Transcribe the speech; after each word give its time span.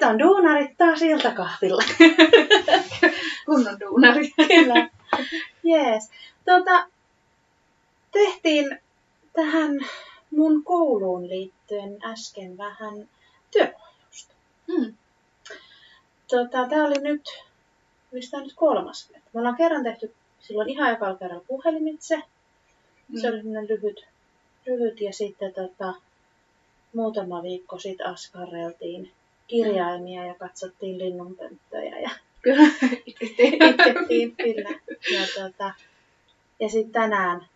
Nyt 0.00 0.10
on 0.10 0.18
duunarit 0.18 0.78
taas 0.78 1.02
iltakahvilla. 1.02 1.82
Kunnon 3.46 3.80
duunari. 3.80 4.30
Kyllä. 4.48 4.88
Jees. 5.62 6.10
Tota, 6.44 6.86
tehtiin 8.12 8.80
tähän 9.32 9.80
mun 10.30 10.64
kouluun 10.64 11.28
liittyen 11.28 11.98
äsken 12.04 12.58
vähän 12.58 13.08
työohjausta. 13.50 14.34
Mm. 14.66 14.94
Tota, 16.28 16.68
tää 16.68 16.84
oli 16.84 17.00
nyt, 17.00 17.22
mistä 18.12 18.36
on 18.36 18.42
nyt 18.42 18.54
kolmas. 18.56 19.10
Me 19.32 19.40
ollaan 19.40 19.56
kerran 19.56 19.84
tehty 19.84 20.14
silloin 20.40 20.68
ihan 20.68 20.92
ekalla 20.92 21.18
kerralla 21.18 21.44
puhelimitse. 21.48 22.22
Se 23.20 23.28
oli 23.28 23.36
sellainen 23.36 23.68
lyhyt, 23.68 24.06
lyhyt 24.66 25.00
ja 25.00 25.12
sitten 25.12 25.54
tota, 25.54 25.94
muutama 26.94 27.42
viikko 27.42 27.78
sitten 27.78 28.06
askarreltiin 28.06 29.12
kirjaimia 29.50 30.24
ja 30.26 30.34
katsottiin 30.34 30.98
linnunpönttöjä 30.98 31.98
ja 31.98 32.10
Kyllä. 32.42 32.62
itkettiin 33.28 34.36
kyllä. 34.36 34.70
Ja, 35.12 35.20
tota, 35.34 35.72
ja 36.60 36.68
sitten 36.68 36.92
tänään, 36.92 37.46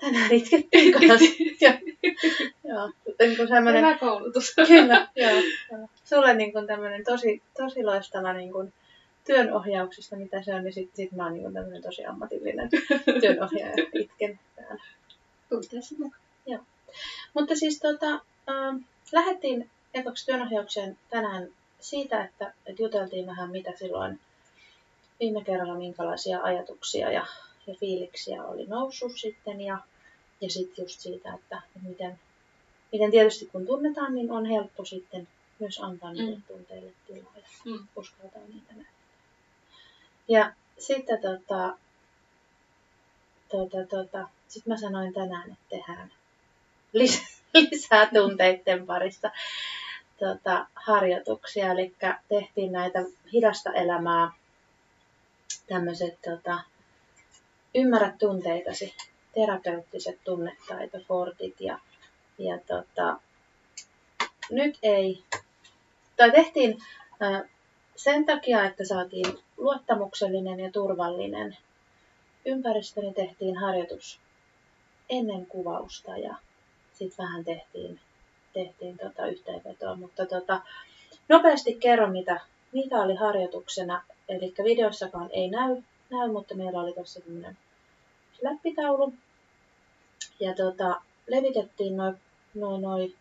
tänään 0.00 0.32
itkettiin 0.32 0.92
kanssa. 1.08 1.24
Joo, 2.68 2.90
niin 3.20 3.36
kuin 3.36 3.48
semmoinen, 3.48 3.84
Hyvä 3.84 3.98
koulutus. 3.98 4.54
kyllä, 4.68 5.08
joo, 5.16 5.30
joo. 5.30 5.88
Sulle 6.04 6.34
niin 6.34 6.52
kuin 6.52 6.66
tämmöinen 6.66 7.04
tosi, 7.04 7.42
tosi 7.56 7.84
loistava 7.84 8.32
niin 8.32 8.52
kuin 8.52 8.72
työnohjauksesta, 9.26 10.16
mitä 10.16 10.42
se 10.42 10.54
on, 10.54 10.64
niin 10.64 10.72
sit, 10.72 10.90
sit 10.94 11.12
mä 11.12 11.24
oon 11.24 11.32
niin 11.32 11.42
kuin 11.42 11.54
tämmöinen 11.54 11.82
tosi 11.82 12.04
ammatillinen 12.04 12.68
työnohjaaja 13.20 13.74
itken 13.94 14.38
täällä. 14.56 14.84
Tunteessa 15.48 15.94
mukaan. 15.98 16.22
Mutta 17.34 17.56
siis 17.56 17.80
tota, 17.80 18.12
äh, 18.14 18.80
lähdettiin 19.12 19.70
ekaksi 19.96 20.26
työnohjaukseen 20.26 20.98
tänään 21.10 21.48
siitä, 21.80 22.24
että, 22.24 22.52
että 22.66 22.82
juteltiin 22.82 23.26
vähän 23.26 23.50
mitä 23.50 23.72
silloin 23.78 24.20
viime 25.20 25.44
kerralla, 25.44 25.74
minkälaisia 25.74 26.40
ajatuksia 26.42 27.10
ja, 27.12 27.26
ja 27.66 27.74
fiiliksiä 27.80 28.44
oli 28.44 28.66
noussut 28.66 29.12
sitten 29.16 29.60
ja, 29.60 29.78
ja 30.40 30.50
sitten 30.50 30.82
just 30.82 31.00
siitä, 31.00 31.34
että 31.34 31.62
miten, 31.88 32.18
miten 32.92 33.10
tietysti 33.10 33.46
kun 33.46 33.66
tunnetaan, 33.66 34.14
niin 34.14 34.30
on 34.30 34.46
helppo 34.46 34.84
sitten 34.84 35.28
myös 35.58 35.78
antaa 35.82 36.12
niille 36.12 36.36
Mm. 36.36 36.42
tunteille 36.48 36.92
tilaa 37.06 37.32
ja 37.36 37.42
Mm. 37.64 37.86
uskaltaa 37.96 38.42
niitä 38.48 38.74
nähdä. 38.74 38.90
Ja 40.28 40.52
sitten 40.78 41.18
tota, 41.22 41.78
tota, 43.48 43.86
tota, 43.90 44.28
sit 44.48 44.66
mä 44.66 44.76
sanoin 44.76 45.14
tänään, 45.14 45.50
että 45.50 45.64
tehdään 45.68 46.12
lis- 46.98 47.40
lisää 47.70 48.06
tunteiden 48.14 48.86
parissa 48.86 49.30
tota, 50.18 50.66
harjoituksia. 50.74 51.72
Eli 51.72 51.94
tehtiin 52.28 52.72
näitä 52.72 52.98
hidasta 53.32 53.72
elämää, 53.72 54.32
tämmöiset 55.68 56.18
tota, 56.24 56.58
ymmärrä 57.74 58.12
tunteitasi, 58.18 58.94
terapeuttiset 59.34 60.18
tunnetaitokortit 60.24 61.60
ja, 61.60 61.78
ja 62.38 62.58
tota, 62.58 63.20
nyt 64.50 64.78
ei, 64.82 65.24
tai 66.16 66.30
tehtiin 66.30 66.78
ää, 67.20 67.48
sen 67.96 68.26
takia, 68.26 68.64
että 68.64 68.84
saatiin 68.84 69.38
luottamuksellinen 69.56 70.60
ja 70.60 70.72
turvallinen 70.72 71.56
ympäristö, 72.44 73.00
niin 73.00 73.14
tehtiin 73.14 73.56
harjoitus 73.56 74.20
ennen 75.10 75.46
kuvausta 75.46 76.16
ja 76.16 76.34
sitten 76.92 77.24
vähän 77.24 77.44
tehtiin, 77.44 78.00
tehtiin 78.56 78.98
tota 78.98 79.26
yhteenvetoa. 79.26 79.96
Mutta 79.96 80.26
tota, 80.26 80.60
nopeasti 81.28 81.74
kerron, 81.74 82.12
mitä, 82.12 82.40
mitä 82.72 82.96
oli 82.96 83.14
harjoituksena. 83.14 84.02
Eli 84.28 84.54
videossakaan 84.64 85.28
ei 85.32 85.48
näy, 85.48 85.82
näy 86.10 86.32
mutta 86.32 86.54
meillä 86.54 86.80
oli 86.80 86.92
tuossa 86.92 87.20
tämmöinen 87.20 87.58
läppitaulu. 88.42 89.12
Ja 90.40 90.54
tota, 90.54 91.00
levitettiin 91.26 91.96
noin 91.96 92.16
noi, 92.54 92.80
noi 92.80 93.14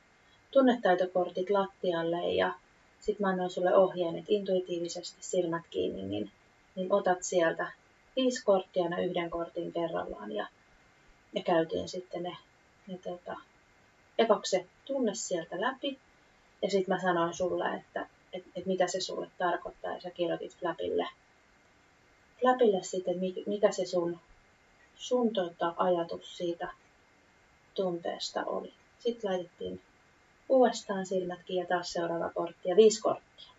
tunnetaitokortit 0.52 1.50
lattialle 1.50 2.34
ja 2.34 2.54
sitten 3.00 3.26
mä 3.26 3.30
annoin 3.30 3.50
sulle 3.50 3.76
ohjeen, 3.76 4.16
että 4.16 4.34
intuitiivisesti 4.34 5.18
silmät 5.20 5.64
kiinni, 5.70 6.04
niin, 6.04 6.32
niin 6.76 6.94
otat 6.94 7.24
sieltä 7.24 7.72
viisi 8.16 8.44
korttia 8.44 8.84
aina 8.84 9.00
yhden 9.00 9.30
kortin 9.30 9.74
kerrallaan 9.74 10.32
ja, 10.32 10.48
ja 11.34 11.44
käytiin 11.44 11.90
sitten 11.90 12.24
ne, 12.24 12.38
ne 12.88 12.98
tota, 12.98 13.38
ekaksi 14.18 14.66
tunne 14.86 15.16
sieltä 15.16 15.62
läpi 15.62 16.00
ja 16.62 16.70
sitten 16.70 16.96
mä 16.96 17.02
sanoin 17.02 17.34
sulle, 17.34 17.76
että 17.76 18.08
et, 18.34 18.44
et 18.56 18.66
mitä 18.66 18.88
se 18.88 19.02
sulle 19.02 19.28
tarkoittaa 19.38 19.94
ja 19.94 20.02
sä 20.02 20.10
kirjoitit 20.10 20.58
läpille, 20.62 21.08
läpille 22.44 22.84
sitten, 22.84 23.20
mi- 23.20 23.44
mikä 23.46 23.72
se 23.72 23.86
sun, 23.86 24.20
sun 24.96 25.34
tota, 25.34 25.74
ajatus 25.78 26.38
siitä 26.38 26.68
tunteesta 27.74 28.44
oli. 28.46 28.74
Sitten 29.00 29.32
laitettiin 29.32 29.82
uudestaan 30.50 31.06
silmät 31.06 31.44
kiinni 31.46 31.64
ja 31.64 31.68
taas 31.68 31.94
seuraava 31.94 32.32
kortti 32.36 32.70
ja 32.70 32.76
viisi 32.76 33.02
korttia. 33.02 33.52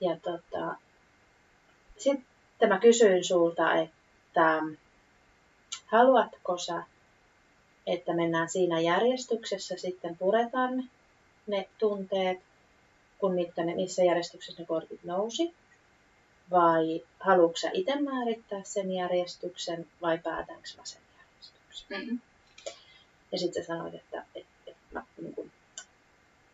Ja 0.00 0.16
tota, 0.22 0.74
sitten 1.96 2.68
mä 2.68 2.78
kysyin 2.78 3.24
sulta, 3.24 3.74
että 3.74 4.62
haluatko 5.86 6.58
sä, 6.58 6.82
että 7.86 8.14
mennään 8.14 8.48
siinä 8.48 8.80
järjestyksessä 8.80 9.76
sitten 9.76 10.16
puretaan 10.16 10.90
ne 11.46 11.68
tunteet, 11.78 12.38
kun 13.18 13.34
mitkä 13.34 13.64
ne, 13.64 13.74
missä 13.74 14.04
järjestyksessä 14.04 14.62
ne 14.62 14.66
kortit 14.66 15.04
nousi? 15.04 15.54
Vai 16.50 17.02
haluatko 17.20 17.56
sä 17.56 17.70
itse 17.72 18.00
määrittää 18.00 18.60
sen 18.64 18.92
järjestyksen 18.92 19.86
vai 20.02 20.18
päätänkö 20.18 20.68
mä 20.76 20.84
sen 20.84 21.02
järjestyksen? 21.18 22.06
Mm. 22.06 22.20
Ja 23.32 23.38
sitten 23.38 23.62
sä 23.62 23.66
sanoit, 23.66 23.94
että, 23.94 24.24
että, 24.34 24.52
että 24.66 24.82
mä 24.92 25.02
niin 25.22 25.34
kuin, 25.34 25.52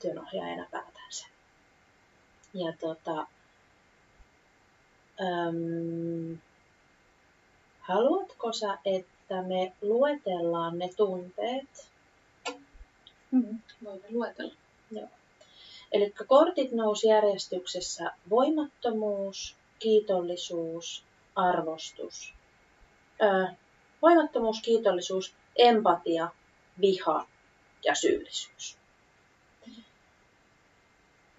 työnohjaajana 0.03 0.66
päätän 0.71 1.03
sen. 1.09 1.31
Ja 2.54 2.72
tota, 2.81 3.26
äm, 5.21 6.38
haluatko 7.81 8.53
sä, 8.53 8.78
että 8.84 9.12
me 9.31 9.72
luetellaan 9.83 10.78
ne 10.78 10.91
tunteet? 10.97 11.91
Mm. 13.31 13.59
Voimme 13.84 14.06
luetella. 14.10 14.55
Eli 15.93 16.15
kortit 16.27 16.72
nousi 16.72 17.06
järjestyksessä 17.06 18.12
voimattomuus, 18.31 19.56
kiitollisuus, 19.78 21.05
arvostus. 21.37 22.34
Öö, 23.22 23.47
voimattomuus, 24.03 24.60
kiitollisuus, 24.62 25.34
empatia, 25.56 26.28
viha 26.81 27.27
ja 27.84 27.94
syyllisyys. 27.94 28.77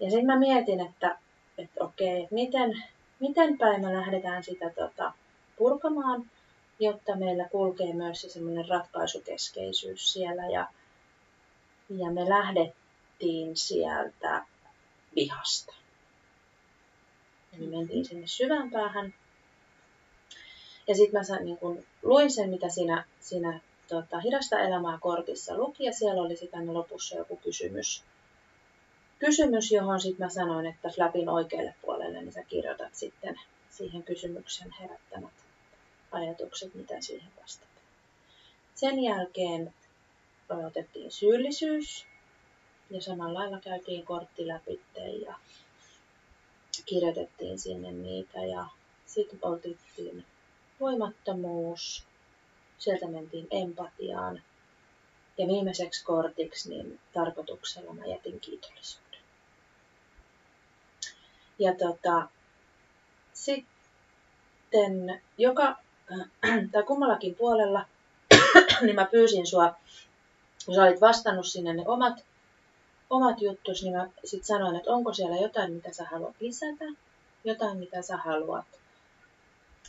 Ja 0.00 0.10
sitten 0.10 0.26
mä 0.26 0.38
mietin, 0.38 0.80
että, 0.80 1.18
että 1.58 1.84
okei, 1.84 2.22
että 2.22 2.34
miten, 2.34 2.84
miten 3.20 3.58
päin 3.58 3.80
me 3.80 3.92
lähdetään 3.92 4.44
sitä 4.44 4.70
tota, 4.70 5.12
purkamaan, 5.56 6.30
jotta 6.78 7.16
meillä 7.16 7.48
kulkee 7.48 7.92
myös 7.92 8.20
se 8.20 8.28
semmoinen 8.28 8.68
ratkaisukeskeisyys 8.68 10.12
siellä. 10.12 10.42
Ja, 10.46 10.66
ja 11.88 12.10
me 12.10 12.28
lähdettiin 12.28 13.56
sieltä 13.56 14.46
vihasta. 15.16 15.74
Eli 17.56 17.66
mentiin 17.66 18.04
sinne 18.04 18.26
syvään 18.26 18.70
päähän. 18.70 19.14
Ja 20.88 20.94
sitten 20.94 21.20
mä 21.20 21.24
sain, 21.24 21.44
niin 21.44 21.56
kun, 21.58 21.84
luin 22.02 22.30
sen, 22.30 22.50
mitä 22.50 22.68
siinä, 22.68 23.04
siinä 23.20 23.60
tota, 23.88 24.20
hidasta 24.20 24.58
elämää 24.58 24.98
kortissa 25.00 25.56
luki, 25.56 25.84
ja 25.84 25.92
siellä 25.92 26.22
oli 26.22 26.36
sitten 26.36 26.74
lopussa 26.74 27.16
joku 27.16 27.36
kysymys, 27.36 28.04
kysymys 29.18 29.72
johon 29.72 30.00
sitten 30.00 30.26
mä 30.26 30.30
sanoin, 30.30 30.66
että 30.66 30.88
flapin 30.88 31.28
oikealle 31.28 31.74
puolelle, 31.82 32.20
niin 32.20 32.32
sä 32.32 32.42
kirjoitat 32.42 32.94
sitten 32.94 33.40
siihen 33.70 34.02
kysymyksen 34.02 34.74
herättämät 34.80 35.43
ajatukset, 36.14 36.74
mitä 36.74 37.00
siihen 37.00 37.32
vastataan. 37.42 37.74
Sen 38.74 39.02
jälkeen 39.02 39.74
otettiin 40.66 41.12
syyllisyys, 41.12 42.06
ja 42.90 43.02
samalla 43.02 43.38
lailla 43.38 43.60
käytiin 43.60 44.04
kortti 44.04 44.46
läpi 44.46 44.80
ja 45.26 45.34
kirjoitettiin 46.86 47.58
sinne 47.58 47.92
niitä 47.92 48.38
ja 48.38 48.66
sitten 49.06 49.38
otettiin 49.42 50.24
voimattomuus, 50.80 52.04
sieltä 52.78 53.06
mentiin 53.06 53.46
empatiaan 53.50 54.42
ja 55.38 55.46
viimeiseksi 55.46 56.04
kortiksi 56.04 56.68
niin 56.68 57.00
tarkoituksella 57.12 57.92
mä 57.92 58.06
jätin 58.06 58.40
kiitollisuuden. 58.40 59.20
Ja 61.58 61.74
tota, 61.74 62.28
sitten 63.32 65.22
joka, 65.38 65.76
tai 66.72 66.82
kummallakin 66.82 67.34
puolella, 67.34 67.84
niin 68.82 68.94
mä 68.94 69.04
pyysin 69.04 69.46
sua, 69.46 69.74
kun 70.66 70.74
sä 70.74 70.82
olit 70.82 71.00
vastannut 71.00 71.46
sinne 71.46 71.72
ne 71.72 71.82
omat 71.86 72.24
omat 73.10 73.42
juttus, 73.42 73.82
niin 73.82 73.96
mä 73.96 74.08
sitten 74.24 74.46
sanoin, 74.46 74.76
että 74.76 74.90
onko 74.90 75.14
siellä 75.14 75.36
jotain, 75.36 75.72
mitä 75.72 75.92
sä 75.92 76.04
haluat 76.04 76.34
lisätä, 76.40 76.84
jotain, 77.44 77.78
mitä 77.78 78.02
sä 78.02 78.16
haluat 78.16 78.64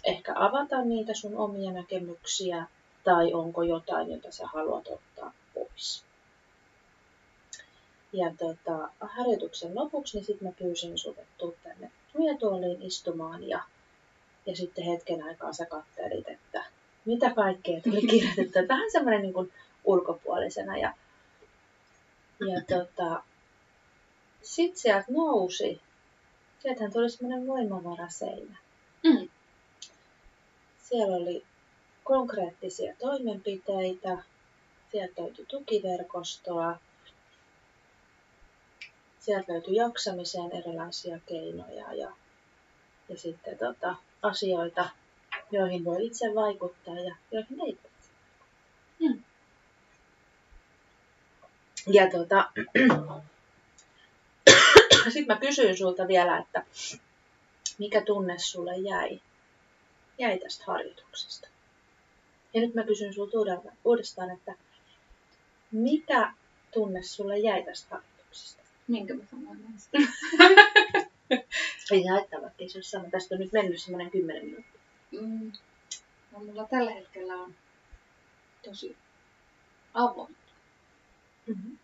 ehkä 0.03 0.33
avata 0.35 0.81
niitä 0.81 1.13
sun 1.13 1.37
omia 1.37 1.71
näkemyksiä, 1.71 2.65
tai 3.03 3.33
onko 3.33 3.63
jotain, 3.63 4.11
jota 4.11 4.31
sä 4.31 4.47
haluat 4.47 4.87
ottaa 4.87 5.33
pois. 5.53 6.03
Ja 8.13 8.33
tota, 8.39 8.89
harjoituksen 8.99 9.75
lopuksi 9.75 10.17
niin 10.17 10.25
sitten 10.25 10.47
mä 10.47 10.53
pyysin 10.59 10.93
tuu 11.37 11.55
tänne 11.63 11.91
nojatuoliin 12.17 12.81
istumaan 12.81 13.47
ja, 13.47 13.63
ja 14.45 14.55
sitten 14.55 14.85
hetken 14.85 15.23
aikaa 15.23 15.53
sä 15.53 15.65
kattelit, 15.65 16.29
että 16.29 16.65
mitä 17.05 17.33
kaikkea 17.33 17.81
tuli 17.81 18.01
kirjoitettu. 18.11 18.59
Vähän 18.67 18.91
semmoinen 18.91 19.21
niin 19.21 19.33
kuin 19.33 19.53
ulkopuolisena. 19.83 20.77
Ja, 20.77 20.93
ja 22.39 22.61
tota, 22.77 23.23
sitten 24.41 24.79
sieltä 24.79 25.05
nousi, 25.09 25.81
sieltähän 26.59 26.93
tuli 26.93 27.09
semmoinen 27.09 27.47
voimavaraseinä. 27.47 28.57
Mm. 29.03 29.29
Siellä 30.83 31.15
oli 31.15 31.45
konkreettisia 32.03 32.95
toimenpiteitä, 32.99 34.17
sieltä 34.91 35.21
löytyi 35.21 35.45
tukiverkostoa, 35.45 36.79
sieltä 39.19 39.53
löytyi 39.53 39.75
jaksamiseen 39.75 40.51
erilaisia 40.51 41.19
keinoja 41.25 41.93
ja, 41.93 42.11
ja 43.09 43.17
sitten 43.17 43.57
tota, 43.57 43.95
asioita, 44.25 44.89
joihin 45.51 45.85
voi 45.85 46.05
itse 46.05 46.25
vaikuttaa 46.35 46.99
ja 46.99 47.15
joihin 47.31 47.61
ei 47.65 47.77
voi. 47.83 47.91
Mm. 48.99 49.23
Ja 51.87 52.09
tota, 52.17 52.51
sitten 55.03 55.27
mä 55.27 55.39
kysyin 55.39 55.77
sulta 55.77 56.07
vielä, 56.07 56.37
että 56.37 56.65
mikä 57.77 58.01
tunne 58.01 58.39
sulle 58.39 58.77
jäi, 58.77 59.21
jäi 60.17 60.39
tästä 60.39 60.63
harjoituksesta. 60.67 61.47
Ja 62.53 62.61
nyt 62.61 62.73
mä 62.73 62.83
kysyn 62.83 63.13
sulta 63.13 63.37
uudestaan, 63.85 64.31
että 64.31 64.55
mikä 65.71 66.33
tunne 66.73 67.03
sulle 67.03 67.39
jäi 67.39 67.63
tästä 67.63 67.95
harjoituksesta? 67.95 68.63
Minkä 68.87 69.13
mä 69.13 69.23
sanoin? 69.31 69.75
Ei 71.91 72.03
se 72.03 72.09
haittaa, 72.09 72.41
vaikka 72.41 72.63
ei 72.63 72.69
se 72.69 72.81
sama. 72.81 73.09
Tästä 73.09 73.35
on 73.35 73.41
nyt 73.41 73.51
mennyt 73.51 73.81
semmoinen 73.81 74.11
kymmenen 74.11 74.45
minuuttia. 74.45 74.81
Mm. 75.11 75.51
No, 76.31 76.39
mulla 76.39 76.67
tällä 76.67 76.91
hetkellä 76.91 77.33
on 77.33 77.55
tosi 78.63 78.97
avoin 79.93 80.35
Mm-hmm. 81.47 81.77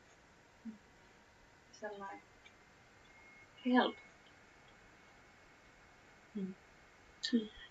sellainen 1.72 2.22
helppo. 3.66 4.02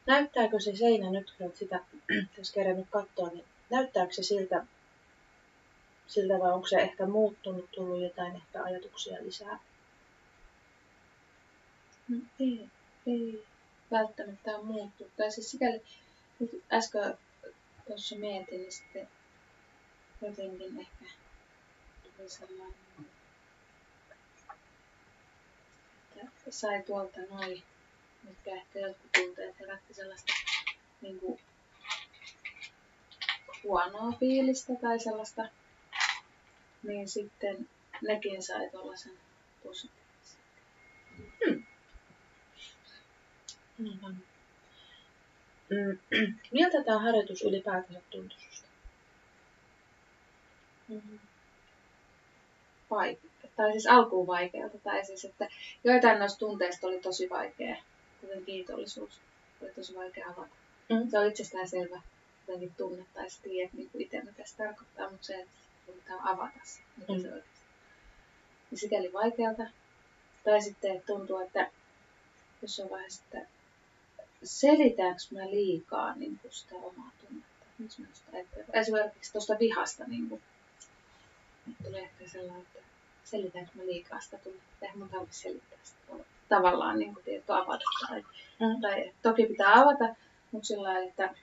Näyttääkö 0.06 0.60
se 0.60 0.76
seinä 0.76 1.10
nyt, 1.10 1.30
kun 1.30 1.46
olet 1.46 1.56
sitä 1.56 1.80
tässä 2.36 2.54
kerännyt 2.54 2.86
katsoa, 2.90 3.28
niin 3.28 3.44
näyttääkö 3.70 4.12
se 4.12 4.22
siltä, 4.22 4.66
siltä 6.06 6.38
vai 6.38 6.52
onko 6.52 6.66
se 6.66 6.76
ehkä 6.76 7.06
muuttunut, 7.06 7.70
tullut 7.70 8.02
jotain 8.02 8.36
ehkä 8.36 8.62
ajatuksia 8.62 9.22
lisää? 9.22 9.58
No, 12.10 12.16
ei, 12.40 12.68
ei 13.06 13.46
välttämättä 13.90 14.56
ole 14.56 14.64
muuttunut. 14.64 15.12
Tai 15.16 15.30
siis 15.32 15.50
sikäli, 15.50 15.82
nyt 16.40 16.64
äsken 16.72 17.18
tuossa 17.86 18.16
mietin, 18.16 18.60
niin 18.60 18.72
sitten 18.72 19.08
jotenkin 20.22 20.80
ehkä 20.80 21.04
tuli 22.16 22.28
sellainen, 22.28 22.74
että 26.16 26.50
sai 26.50 26.82
tuolta 26.82 27.20
noin, 27.30 27.62
mitkä 28.22 28.50
ehkä 28.50 28.78
jotkut 28.78 29.12
tunteet 29.12 29.60
herätti 29.60 29.94
sellaista 29.94 30.32
niin 31.00 31.20
kuin, 31.20 31.40
huonoa 33.64 34.12
fiilistä 34.20 34.72
tai 34.80 35.00
sellaista, 35.00 35.48
niin 36.82 37.08
sitten 37.08 37.68
nekin 38.02 38.42
sai 38.42 38.70
tuollaisen 38.70 39.18
positiivisen. 39.64 40.40
Aivan. 43.80 44.16
Mm, 45.70 45.98
Miltä 46.52 46.84
tämä 46.84 46.98
harjoitus 46.98 47.42
ylipäätänsä 47.42 48.00
tuntui 48.10 48.38
susta? 48.50 48.68
Mm-hmm. 50.88 51.18
Vaike- 52.90 53.48
tai 53.56 53.72
siis 53.72 53.86
alkuun 53.86 54.26
vaikealta, 54.26 54.78
tai 54.78 55.04
siis, 55.04 55.24
että 55.24 55.48
joitain 55.84 56.18
noista 56.18 56.38
tunteista 56.38 56.86
oli 56.86 57.00
tosi 57.00 57.30
vaikea, 57.30 57.76
kuten 58.20 58.44
kiitollisuus, 58.44 59.20
oli 59.62 59.70
tosi 59.70 59.94
vaikea 59.94 60.26
avata. 60.26 60.54
Mm. 60.88 61.10
Se 61.10 61.18
on 61.18 61.26
itsestään 61.26 61.68
selvä 61.68 62.02
jotenkin 62.46 62.74
tunne, 62.76 63.04
tai 63.14 63.30
sä 63.30 63.42
tiedät 63.42 63.72
niin 63.72 63.90
kuin 63.90 64.02
itse, 64.02 64.20
mitä 64.22 64.42
se 64.44 64.56
tarkoittaa, 64.56 65.10
mutta 65.10 65.26
se, 65.26 65.34
että 65.34 65.52
pitää 65.86 66.16
avata 66.22 66.58
se, 66.64 66.80
mitä 66.96 67.12
Mm. 67.12 67.20
se 67.22 67.26
oikeasti 67.28 67.60
niin 68.70 68.78
sikäli 68.78 69.12
vaikealta. 69.12 69.62
Tai 70.44 70.62
sitten 70.62 70.96
että 70.96 71.06
tuntuu, 71.06 71.38
että 71.38 71.70
jossain 72.62 72.90
vaiheessa, 72.90 73.22
että 73.24 73.46
selitäänkö 74.44 75.22
mä 75.30 75.50
liikaa 75.50 76.14
niin 76.14 76.38
kuin 76.38 76.52
sitä 76.52 76.74
omaa 76.74 77.10
tunnetta. 77.20 77.66
Miksi 77.78 78.02
mä 78.02 78.08
sitä 78.12 78.30
ajattelen? 78.32 78.66
Esimerkiksi 78.72 79.32
tuosta 79.32 79.56
vihasta 79.60 80.04
niin 80.04 80.28
kuin, 80.28 80.42
että 81.70 81.84
tulee 81.84 82.00
ehkä 82.02 82.28
sellainen, 82.28 82.62
että 82.62 82.78
selitäänkö 83.24 83.70
mä 83.74 83.82
liikaa 83.86 84.20
sitä 84.20 84.38
tunnetta. 84.38 84.66
Eihän 84.82 84.98
mun 84.98 85.08
tarvitse 85.08 85.40
selittää 85.40 85.78
sitä 85.84 86.00
tavallaan 86.48 86.98
niin 86.98 87.14
kuin, 87.14 87.24
tiedätkö, 87.24 87.54
avata. 87.56 87.84
Tai, 88.08 88.24
Mm. 88.60 88.80
tai 88.80 89.12
toki 89.22 89.46
pitää 89.46 89.72
avata, 89.74 90.14
mutta 90.52 90.66
sillä 90.66 90.88
lailla, 90.88 91.08
että 91.08 91.34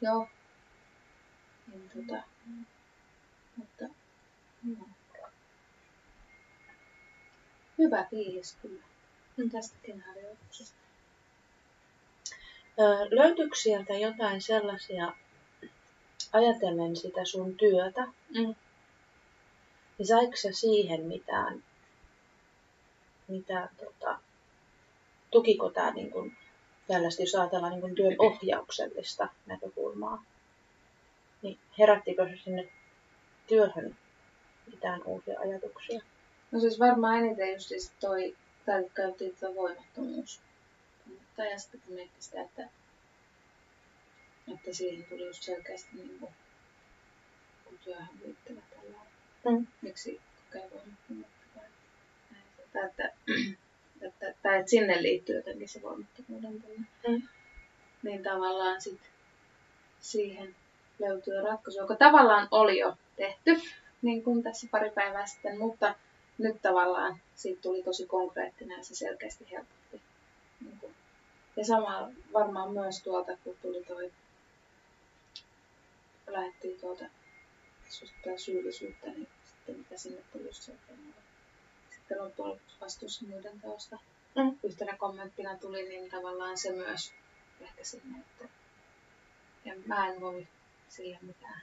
joo. 0.00 0.28
Niin, 1.72 1.90
tota, 1.90 2.22
mutta 3.56 3.84
joo. 4.68 4.88
Hyvä 7.78 8.06
fiilis 8.10 8.56
kyllä 8.62 8.82
tästäkin 9.52 10.04
harjoituksesta. 10.06 10.87
Löytyykö 13.10 13.56
sieltä 13.56 13.92
jotain 13.92 14.42
sellaisia, 14.42 15.12
ajatellen 16.32 16.96
sitä 16.96 17.24
sun 17.24 17.54
työtä, 17.54 18.06
Mm. 18.28 18.54
niin 19.98 20.06
saiko 20.06 20.36
sä 20.36 20.52
siihen 20.52 21.02
mitään, 21.04 21.64
mitään 23.28 23.68
tota, 23.78 24.18
tukiko 25.30 25.70
tämä 25.70 25.90
niin 25.90 26.10
kun, 26.10 26.32
tällaista, 26.86 27.22
jos 27.22 27.34
ajatellaan 27.34 27.72
niin 27.72 27.80
kun 27.80 27.94
työn 27.94 28.14
ohjauksellista 28.18 29.28
näkökulmaa, 29.46 30.24
niin 31.42 31.58
herättikö 31.78 32.28
se 32.28 32.36
sinne 32.44 32.68
työhön 33.46 33.96
mitään 34.72 35.02
uusia 35.04 35.40
ajatuksia? 35.40 36.00
No 36.50 36.60
siis 36.60 36.78
varmaan 36.78 37.18
eniten 37.18 37.52
just 37.52 37.68
siis 37.68 37.92
toi, 38.00 38.36
tai 38.66 38.84
käytiin 38.94 39.36
tuo 39.40 39.54
voimattomuus. 39.54 40.40
Mutta 41.38 41.52
ja 41.52 41.58
sitten 41.58 41.80
kun 41.80 41.94
miettii 41.94 42.22
sitä, 42.22 42.40
että, 42.40 42.68
että 44.52 44.72
siihen 44.72 45.04
tuli 45.04 45.26
just 45.26 45.42
selkeästi 45.42 45.88
niin 45.92 46.18
kuin, 46.18 46.32
kun 47.64 47.78
työhön 47.78 48.08
liittyvä 48.24 48.60
tällä 48.70 48.98
Mm. 49.44 49.66
miksi 49.82 50.20
kokee 50.44 50.70
voimattomuutta 50.70 51.60
tai 52.72 52.84
että, 52.84 53.12
että, 54.00 54.34
tai 54.42 54.58
että 54.58 54.70
sinne 54.70 55.02
liittyy 55.02 55.36
jotenkin 55.36 55.68
se 55.68 55.82
voimattomuuden 55.82 56.62
tunne. 56.62 56.86
Mm. 57.08 57.28
Niin 58.02 58.22
tavallaan 58.22 58.80
sit 58.80 59.00
siihen 60.00 60.56
löytyy 60.98 61.40
ratkaisu, 61.40 61.78
joka 61.78 61.96
tavallaan 61.96 62.48
oli 62.50 62.78
jo 62.78 62.96
tehty, 63.16 63.60
niin 64.02 64.24
kuin 64.24 64.42
tässä 64.42 64.66
pari 64.70 64.90
päivää 64.90 65.26
sitten, 65.26 65.58
mutta 65.58 65.94
nyt 66.38 66.62
tavallaan 66.62 67.20
siitä 67.34 67.62
tuli 67.62 67.82
tosi 67.82 68.06
konkreettinen 68.06 68.78
ja 68.78 68.84
se 68.84 68.94
selkeästi 68.94 69.50
helpotti. 69.50 69.77
Ja 71.58 71.64
sama 71.64 72.10
varmaan 72.32 72.72
myös 72.72 73.02
tuolta, 73.02 73.36
kun 73.44 73.56
tuli 73.62 73.84
toi, 73.84 74.12
lähdettiin 76.26 76.80
tuolta 76.80 77.04
susta 77.88 78.30
syyllisyyttä, 78.36 79.06
niin 79.06 79.28
sitten 79.44 79.78
mitä 79.78 79.98
sinne 79.98 80.22
tuli 80.32 80.52
sitten 80.52 80.88
lopuksi 82.18 82.76
vastuussa 82.80 83.26
muiden 83.26 83.60
teosta. 83.60 83.98
Mm. 84.34 84.58
Yhtenä 84.62 84.96
kommenttina 84.96 85.56
tuli, 85.56 85.88
niin 85.88 86.10
tavallaan 86.10 86.58
se 86.58 86.72
myös 86.72 87.12
ehkä 87.60 87.84
sinne, 87.84 88.18
että 88.18 88.48
en, 89.64 89.82
mä 89.86 90.08
en 90.08 90.20
voi 90.20 90.48
sille 90.88 91.18
mitään, 91.22 91.62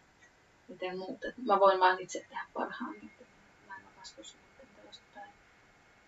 miten 0.68 0.98
muut. 0.98 1.26
Et 1.26 1.38
mä 1.38 1.60
voin 1.60 1.80
vaan 1.80 2.00
itse 2.00 2.26
tehdä 2.30 2.46
parhaani, 2.54 2.98
että 2.98 3.26
mä 3.68 3.78
en 3.78 3.86
ole 3.86 3.96
vastuussa 4.00 4.38
muiden 4.38 4.76
teosta 4.76 5.06
tai 5.14 5.28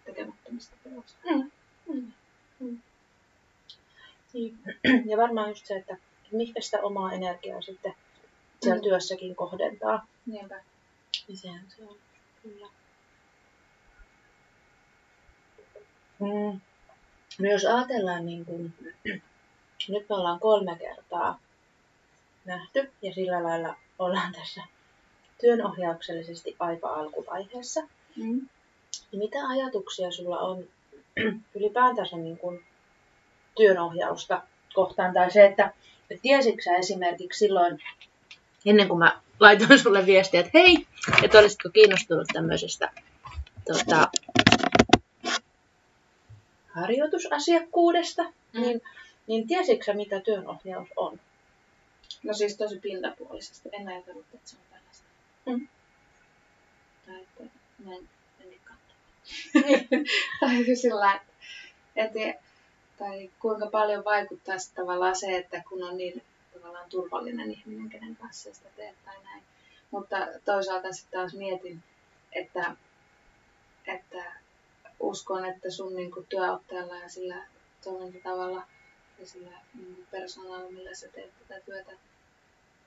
tekemättömistä 0.05 0.75
teosta. 0.83 1.19
Mm. 1.29 1.51
Mm. 2.59 2.81
Niin. 4.37 4.57
Ja 5.09 5.17
varmaan 5.17 5.49
just 5.49 5.65
se, 5.65 5.75
että 5.75 5.97
mihinkä 6.31 6.61
sitä 6.61 6.79
omaa 6.81 7.11
energiaa 7.13 7.61
sitten 7.61 7.93
siellä 8.61 8.77
Mm. 8.77 8.83
työssäkin 8.83 9.35
kohdentaa. 9.35 10.07
Niinpä. 10.25 10.63
Niin 11.27 11.37
sehän 11.37 11.65
se 11.77 11.83
on. 11.83 11.95
Kyllä. 12.43 12.67
Mm. 16.19 16.59
No 17.39 17.51
jos 17.51 17.65
ajatellaan, 17.65 18.25
niin 18.25 18.45
kuin, 18.45 18.73
nyt 19.89 20.09
me 20.09 20.15
ollaan 20.15 20.39
kolme 20.39 20.75
kertaa 20.79 21.39
nähty 22.45 22.91
ja 23.01 23.13
sillä 23.13 23.43
lailla 23.43 23.75
ollaan 23.99 24.33
tässä 24.33 24.63
työnohjauksellisesti 25.41 26.55
aika 26.59 26.89
alkuvaiheessa. 26.93 27.81
Mm. 28.15 28.47
Niin 29.11 29.19
mitä 29.19 29.47
ajatuksia 29.47 30.11
sulla 30.11 30.39
on 30.39 30.63
ylipäätänsä 31.55 32.17
niin 32.17 32.37
kuin 32.37 32.65
työnohjausta 33.57 34.41
kohtaan? 34.73 35.13
Tai 35.13 35.31
se, 35.31 35.45
että 35.45 35.73
et 36.09 36.19
tiesitkö 36.21 36.71
esimerkiksi 36.79 37.39
silloin, 37.39 37.79
ennen 38.65 38.87
kuin 38.87 38.99
mä 38.99 39.21
laitoin 39.39 39.79
sulle 39.79 40.05
viestiä, 40.05 40.39
että 40.39 40.51
hei, 40.53 40.87
että 41.23 41.39
olisitko 41.39 41.69
kiinnostunut 41.69 42.27
tämmöisestä 42.33 42.91
tota, 43.65 44.07
harjoitusasiakkuudesta, 46.81 48.23
mm. 48.23 48.61
niin, 48.61 48.81
niin 49.27 49.47
tiesitkö 49.47 49.93
mitä 49.93 50.19
työnohjaus 50.19 50.87
on? 50.95 51.19
No 52.23 52.33
siis 52.33 52.57
tosi 52.57 52.79
pintapuolisesti. 52.79 53.69
En 53.71 53.87
ajatellut, 53.87 54.25
että 54.33 54.49
se 54.49 54.55
on 54.55 54.63
tällaista. 54.69 55.05
Mm. 55.45 55.67
Tai 57.05 57.21
että 57.21 57.43
mä 57.85 57.95
en 57.95 58.09
katsomaan. 58.63 60.05
tai 60.39 60.75
sillä 60.75 61.13
että, 61.13 61.33
että, 61.95 62.46
tai 62.97 63.29
kuinka 63.39 63.67
paljon 63.67 64.03
vaikuttaa 64.03 64.57
sitten 64.57 64.85
tavallaan 64.85 65.15
se, 65.15 65.37
että 65.37 65.63
kun 65.69 65.83
on 65.83 65.97
niin 65.97 66.21
tavallaan 66.53 66.89
turvallinen 66.89 67.51
ihminen, 67.51 67.89
kenen 67.89 68.15
kanssa 68.15 68.53
sitä 68.53 68.69
teet 68.75 68.95
tai 69.05 69.23
näin. 69.23 69.43
Mutta 69.91 70.17
toisaalta 70.45 70.93
sitten 70.93 71.19
taas 71.19 71.33
mietin, 71.33 71.83
että, 72.31 72.75
että 73.87 74.23
uskon, 74.99 75.45
että 75.45 75.71
sun 75.71 75.95
niin 75.95 76.11
kuin, 76.11 76.25
työotteella 76.25 76.95
ja 76.95 77.09
sillä 77.09 77.47
toimintatavalla 77.83 78.67
ja 79.19 79.27
sillä 79.27 79.51
niin 79.73 80.07
persoonalla, 80.11 80.71
millä 80.71 80.95
sä 80.95 81.07
teet 81.07 81.31
tätä 81.39 81.61
työtä, 81.65 81.91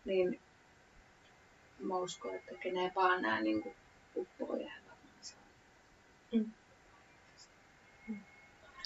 niin 0.04 0.40
mä 1.78 1.96
uskon, 1.96 2.34
että 2.34 2.54
keneen 2.54 2.92
vaan 2.94 3.22
nämä 3.22 3.40
niin 3.40 3.62
kuin, 3.62 3.74
uppoo. 4.16 4.56
Mm. 6.32 6.52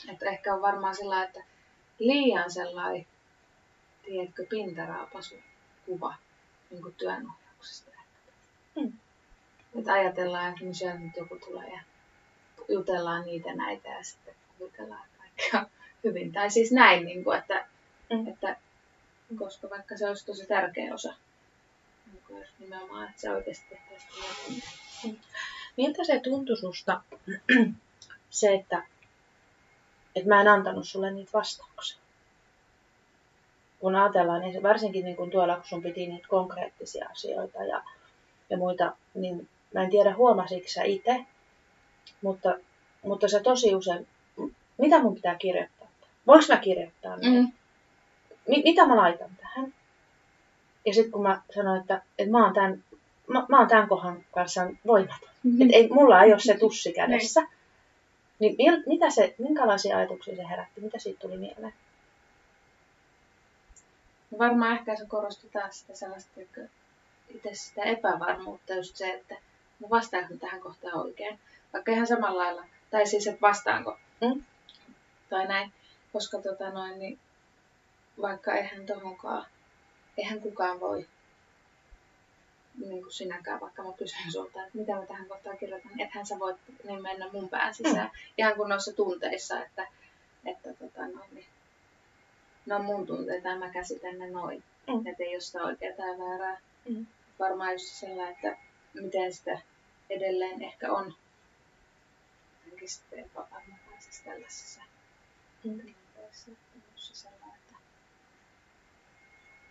Että 0.08 0.26
ehkä 0.30 0.54
on 0.54 0.62
varmaan 0.62 0.94
sillä, 0.94 1.24
että 1.24 1.40
liian 1.98 2.50
sellainen, 2.50 3.06
tiedätkö, 4.02 4.46
pintaraapasu 4.48 5.34
kuva 5.86 6.14
niin 6.70 6.82
kuin 6.82 6.94
työnohjauksesta. 6.94 7.90
Mm. 8.76 8.92
Että 9.78 9.92
ajatellaan, 9.92 10.52
että 10.52 10.64
no 10.64 10.98
nyt 10.98 11.16
joku 11.16 11.36
tulee 11.38 11.68
ja 11.70 11.80
jutellaan 12.68 13.24
niitä 13.24 13.54
näitä 13.54 13.88
ja 13.88 14.04
sitten 14.04 14.34
kuvitellaan, 14.58 15.06
että 15.06 15.18
kaikki 15.18 15.56
on 15.56 15.66
hyvin. 16.04 16.32
Tai 16.32 16.50
siis 16.50 16.72
näin, 16.72 17.04
niin 17.04 17.24
kuin, 17.24 17.38
että, 17.38 17.66
Mm. 18.10 18.26
että 18.28 18.56
koska 19.38 19.70
vaikka 19.70 19.96
se 19.96 20.08
olisi 20.08 20.26
tosi 20.26 20.46
tärkeä 20.46 20.94
osa, 20.94 21.14
niin 22.06 22.22
kuin 22.26 22.40
jos 22.40 22.48
nimenomaan, 22.58 23.08
että 23.08 23.20
se 23.20 23.30
oikeasti 23.30 23.66
tehtäisiin 23.68 24.12
jotain. 24.16 25.18
Miltä 25.76 26.04
se 26.04 26.20
tuntui 26.20 26.56
susta 26.56 27.00
se, 28.30 28.54
että, 28.54 28.82
että 30.16 30.28
mä 30.28 30.40
en 30.40 30.48
antanut 30.48 30.88
sulle 30.88 31.10
niitä 31.10 31.30
vastauksia? 31.34 31.98
Kun 33.80 33.96
ajatellaan, 33.96 34.40
niin 34.40 34.62
varsinkin 34.62 35.04
niin 35.04 35.16
kun 35.16 35.30
tuolla, 35.30 35.56
kun 35.56 35.64
sun 35.64 35.82
piti 35.82 36.06
niitä 36.06 36.28
konkreettisia 36.28 37.08
asioita 37.10 37.64
ja, 37.64 37.82
ja 38.50 38.56
muita, 38.56 38.96
niin 39.14 39.48
mä 39.74 39.82
en 39.82 39.90
tiedä 39.90 40.14
huomasitko 40.14 40.68
sä 40.68 40.82
itse, 40.82 41.24
mutta, 42.22 42.54
mutta 43.02 43.28
se 43.28 43.40
tosi 43.40 43.74
usein, 43.74 44.06
mitä 44.78 45.02
mun 45.02 45.14
pitää 45.14 45.34
kirjoittaa? 45.34 45.88
Voinko 46.26 46.44
mä 46.48 46.56
kirjoittaa? 46.56 47.16
Mm. 47.16 47.52
Mi- 48.48 48.62
mitä 48.64 48.86
mä 48.86 48.96
laitan 48.96 49.30
tähän? 49.40 49.74
Ja 50.86 50.94
sitten 50.94 51.12
kun 51.12 51.22
mä 51.22 51.42
sanoin, 51.54 51.80
että, 51.80 52.02
että 52.18 52.32
mä, 52.32 52.44
oon 52.44 52.54
tämän, 52.54 52.84
mä, 53.26 53.46
mä 53.48 53.58
oon 53.58 53.68
tämän 53.68 53.88
kohan 53.88 54.24
kanssa 54.34 54.66
voimaton. 54.86 55.28
Mm-hmm. 55.42 55.62
Et 55.62 55.68
ei, 55.72 55.88
mulla 55.88 56.22
ei 56.22 56.32
ole 56.32 56.40
se 56.40 56.56
tussi 56.58 56.92
kädessä. 56.92 57.40
Niin 58.44 58.56
mil, 58.58 58.82
mitä 58.86 59.10
se, 59.10 59.34
minkälaisia 59.38 59.96
ajatuksia 59.96 60.36
se 60.36 60.48
herätti? 60.48 60.80
Mitä 60.80 60.98
siitä 60.98 61.20
tuli 61.20 61.36
mieleen? 61.36 61.74
No 64.30 64.38
varmaan 64.38 64.72
ehkä 64.72 64.96
se 64.96 65.06
korostui 65.06 65.50
taas 65.50 65.80
sitä 65.80 65.94
sellaista 65.94 66.40
että 66.40 66.60
itse 67.28 67.54
sitä 67.54 67.82
epävarmuutta, 67.82 68.74
just 68.74 68.96
se, 68.96 69.10
että 69.10 69.34
no 69.80 69.90
vastaanko 69.90 70.34
tähän 70.36 70.60
kohtaan 70.60 70.98
oikein. 70.98 71.38
Vaikka 71.72 71.92
ihan 71.92 72.06
samalla 72.06 72.42
lailla, 72.42 72.64
tai 72.90 73.06
siis, 73.06 73.26
että 73.26 73.40
vastaanko. 73.40 73.98
Mm. 74.20 74.44
Tai 75.30 75.46
näin, 75.46 75.72
koska 76.12 76.38
tota 76.38 76.70
noin, 76.70 76.98
niin 76.98 77.18
vaikka 78.20 78.54
eihän 78.54 78.86
tohonkaan, 78.86 79.46
eihän 80.18 80.40
kukaan 80.40 80.80
voi, 80.80 81.06
niin 82.78 83.02
kuin 83.02 83.12
sinäkään, 83.12 83.60
vaikka 83.60 83.82
mä 83.82 83.92
kysyn 83.98 84.32
sulta, 84.32 84.64
että 84.66 84.78
mitä 84.78 84.94
mä 84.94 85.06
tähän 85.06 85.28
kohtaan 85.28 85.58
kirjoitan, 85.58 85.90
niin 85.94 86.06
ethän 86.06 86.26
sä 86.26 86.38
voit 86.38 86.56
niin 86.84 87.02
mennä 87.02 87.28
mun 87.32 87.48
pään 87.48 87.74
sisään. 87.74 88.06
Mm. 88.12 88.18
Ihan 88.38 88.54
kuin 88.56 88.68
noissa 88.68 88.92
tunteissa, 88.92 89.64
että, 89.64 89.86
että 90.46 90.74
tota 90.74 91.06
noin, 91.06 91.34
niin, 91.34 91.46
ne 92.66 92.74
on 92.74 92.84
mun 92.84 93.06
tunteita 93.06 93.48
ja 93.48 93.56
mä 93.56 93.70
käsitän 93.70 94.18
ne 94.18 94.30
noin. 94.30 94.62
Mm. 94.86 95.06
Että 95.06 95.22
ei 95.22 95.34
ole 95.34 95.40
sitä 95.40 95.62
oikeaa 95.62 95.96
tai 95.96 96.18
väärää. 96.18 96.60
Mm. 96.88 97.06
Varmaan 97.38 97.72
just 97.72 97.86
sellainen, 97.86 98.34
että 98.34 98.56
miten 98.94 99.34
sitä 99.34 99.58
edelleen 100.10 100.62
ehkä 100.62 100.92
on 100.92 101.14
jotenkin 102.64 102.88
sitten 102.88 103.18
epävarmuudessa 103.18 104.24
tällaisessa 104.24 104.80
Mm. 105.64 105.70
tilanteessa. 105.80 106.50
että 106.50 106.90
se 106.96 107.14
sellainen, 107.14 107.43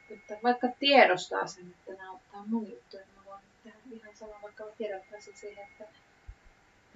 että, 0.10 0.38
vaikka 0.43 0.67
tiedostaa 0.79 1.48
sen, 1.48 1.63
että 1.79 2.03
nämä, 2.03 2.19
tämä 2.31 2.43
on 2.43 2.50
mun 2.50 2.69
juttu, 2.69 2.98
niin 2.98 3.07
mä 3.15 3.22
voin 3.25 3.39
tehdä 3.63 3.77
ihan 3.91 4.15
sama, 4.17 4.33
vaikka 4.43 4.63
mä 4.63 4.69
kirjoittaisin 4.77 5.38
siihen, 5.38 5.67
että 5.72 5.86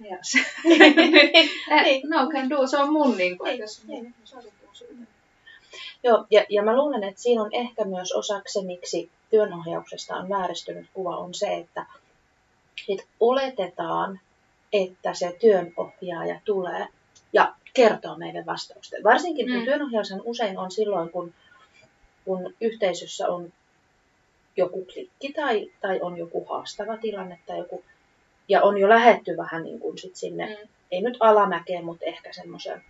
Yes. 0.04 0.32
Niin. 1.84 2.10
no 2.10 2.28
can 2.32 2.50
do, 2.50 2.66
se 2.66 2.78
on 2.78 2.92
mun 2.92 3.16
niin 3.16 3.38
kuin, 3.38 3.48
Niin, 3.48 3.60
jos 3.60 3.84
niin. 3.84 4.04
mun 4.04 4.14
sovittuu 4.24 4.68
syytä. 4.72 4.94
Joo, 6.04 6.26
ja, 6.30 6.44
ja 6.48 6.62
mä 6.62 6.76
luulen, 6.76 7.04
että 7.04 7.20
siinä 7.22 7.42
on 7.42 7.48
ehkä 7.52 7.84
myös 7.84 8.12
osaksi 8.12 8.52
se, 8.60 8.66
miksi 8.66 9.10
työnohjauksesta 9.30 10.16
on 10.16 10.28
vääristynyt 10.28 10.86
kuva, 10.94 11.16
on 11.16 11.34
se, 11.34 11.54
että, 11.56 11.86
että 12.88 13.04
oletetaan, 13.20 14.20
että 14.72 15.14
se 15.14 15.36
työnohjaaja 15.40 16.40
tulee 16.44 16.86
ja 17.32 17.54
kertoo 17.74 18.16
meille 18.16 18.46
vastaukset. 18.46 19.04
Varsinkin 19.04 19.46
kun 19.46 19.58
Mm. 19.58 19.64
työnohjaushan 19.64 20.20
usein 20.24 20.58
on 20.58 20.70
silloin, 20.70 21.10
kun, 21.10 21.34
kun 22.28 22.54
yhteisössä 22.60 23.28
on 23.28 23.52
joku 24.56 24.84
klikki 24.92 25.32
tai, 25.32 25.70
tai 25.80 26.00
on 26.02 26.18
joku 26.18 26.44
haastava 26.44 26.96
tilanne 26.96 27.38
tai 27.46 27.58
joku, 27.58 27.84
ja 28.48 28.62
on 28.62 28.78
jo 28.78 28.88
lähetty 28.88 29.36
vähän 29.36 29.64
niin 29.64 29.80
kuin 29.80 29.98
sit 29.98 30.16
sinne 30.16 30.46
Mm. 30.46 30.68
ei 30.90 31.00
nyt 31.02 31.16
alamäkeen, 31.20 31.84
mutta 31.84 32.04
ehkä 32.04 32.32
semmoisen. 32.32 32.82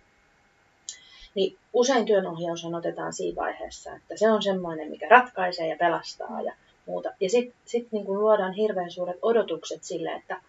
Niin 1.35 1.57
usein 1.73 2.05
työnohjaushan 2.05 2.75
otetaan 2.75 3.13
siinä 3.13 3.35
vaiheessa, 3.35 3.95
että 3.95 4.17
se 4.17 4.31
on 4.31 4.43
semmoinen, 4.43 4.89
mikä 4.89 5.07
ratkaisee 5.09 5.67
ja 5.67 5.75
pelastaa 5.79 6.41
ja 6.41 6.53
muuta. 6.85 7.09
Ja 7.19 7.29
sitten 7.29 7.55
sit 7.65 7.91
niin 7.91 8.05
kuin 8.05 8.19
luodaan 8.19 8.53
hirveän 8.53 8.91
suuret 8.91 9.17
odotukset 9.21 9.83
sille, 9.83 10.11
että, 10.11 10.41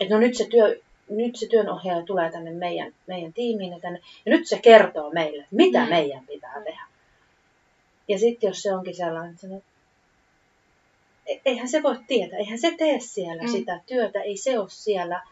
että 0.00 0.14
no 0.14 0.20
nyt 0.20 0.36
se, 0.36 0.46
työ, 0.50 0.80
nyt 1.08 1.36
se 1.36 1.46
työnohjaaja 1.46 2.02
tulee 2.02 2.30
tänne 2.32 2.50
meidän, 2.50 2.92
meidän 3.06 3.32
tiimiin 3.32 3.72
ja, 3.72 3.80
tänne, 3.80 4.00
ja 4.26 4.36
nyt 4.36 4.46
se 4.48 4.58
kertoo 4.58 5.10
meille, 5.10 5.46
mitä 5.50 5.84
Mm. 5.84 5.88
meidän 5.90 6.26
pitää 6.26 6.60
tehdä. 6.64 6.91
Ja 8.12 8.18
sitten 8.18 8.48
jos 8.48 8.62
se 8.62 8.74
onkin 8.74 8.96
sellainen, 8.96 9.34
että 9.34 9.46
"E- 11.26 11.40
eihän 11.44 11.68
se 11.68 11.82
voi 11.82 11.96
tietää, 12.06 12.38
eihän 12.38 12.58
se 12.58 12.74
tee 12.78 13.00
siellä 13.00 13.42
Mm. 13.42 13.48
sitä 13.48 13.80
työtä, 13.86 14.20
ei 14.20 14.36
se 14.36 14.58
ole 14.58 14.70
siellä 14.70 15.22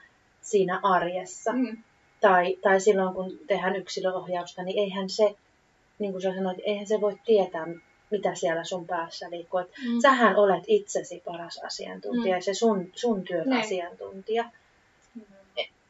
siinä 0.42 0.80
arjessa. 0.82 1.52
Mm. 1.52 1.76
Tai, 2.20 2.56
tai 2.62 2.80
silloin 2.80 3.14
kun 3.14 3.38
tehdään 3.46 3.76
yksilöohjausta, 3.76 4.62
niin 4.62 4.78
eihän 4.78 5.10
se, 5.10 5.34
niin 5.98 6.12
kuin 6.12 6.22
sä 6.22 6.34
sanoit, 6.34 6.58
eihän 6.64 6.86
se 6.86 7.00
voi 7.00 7.18
tietää, 7.26 7.66
mitä 8.10 8.34
siellä 8.34 8.64
sun 8.64 8.86
päässä 8.86 9.30
liikkuu. 9.30 9.60
Et 9.60 9.68
Mm. 9.88 10.00
Sähän 10.02 10.36
olet 10.36 10.64
itsesi 10.66 11.22
paras 11.24 11.58
asiantuntija 11.64 12.34
Mm. 12.34 12.38
ja 12.38 12.42
se 12.42 12.54
sun, 12.54 12.90
sun 12.94 13.22
työn 13.24 13.48
Niin. 13.50 13.60
asiantuntija. 13.64 14.44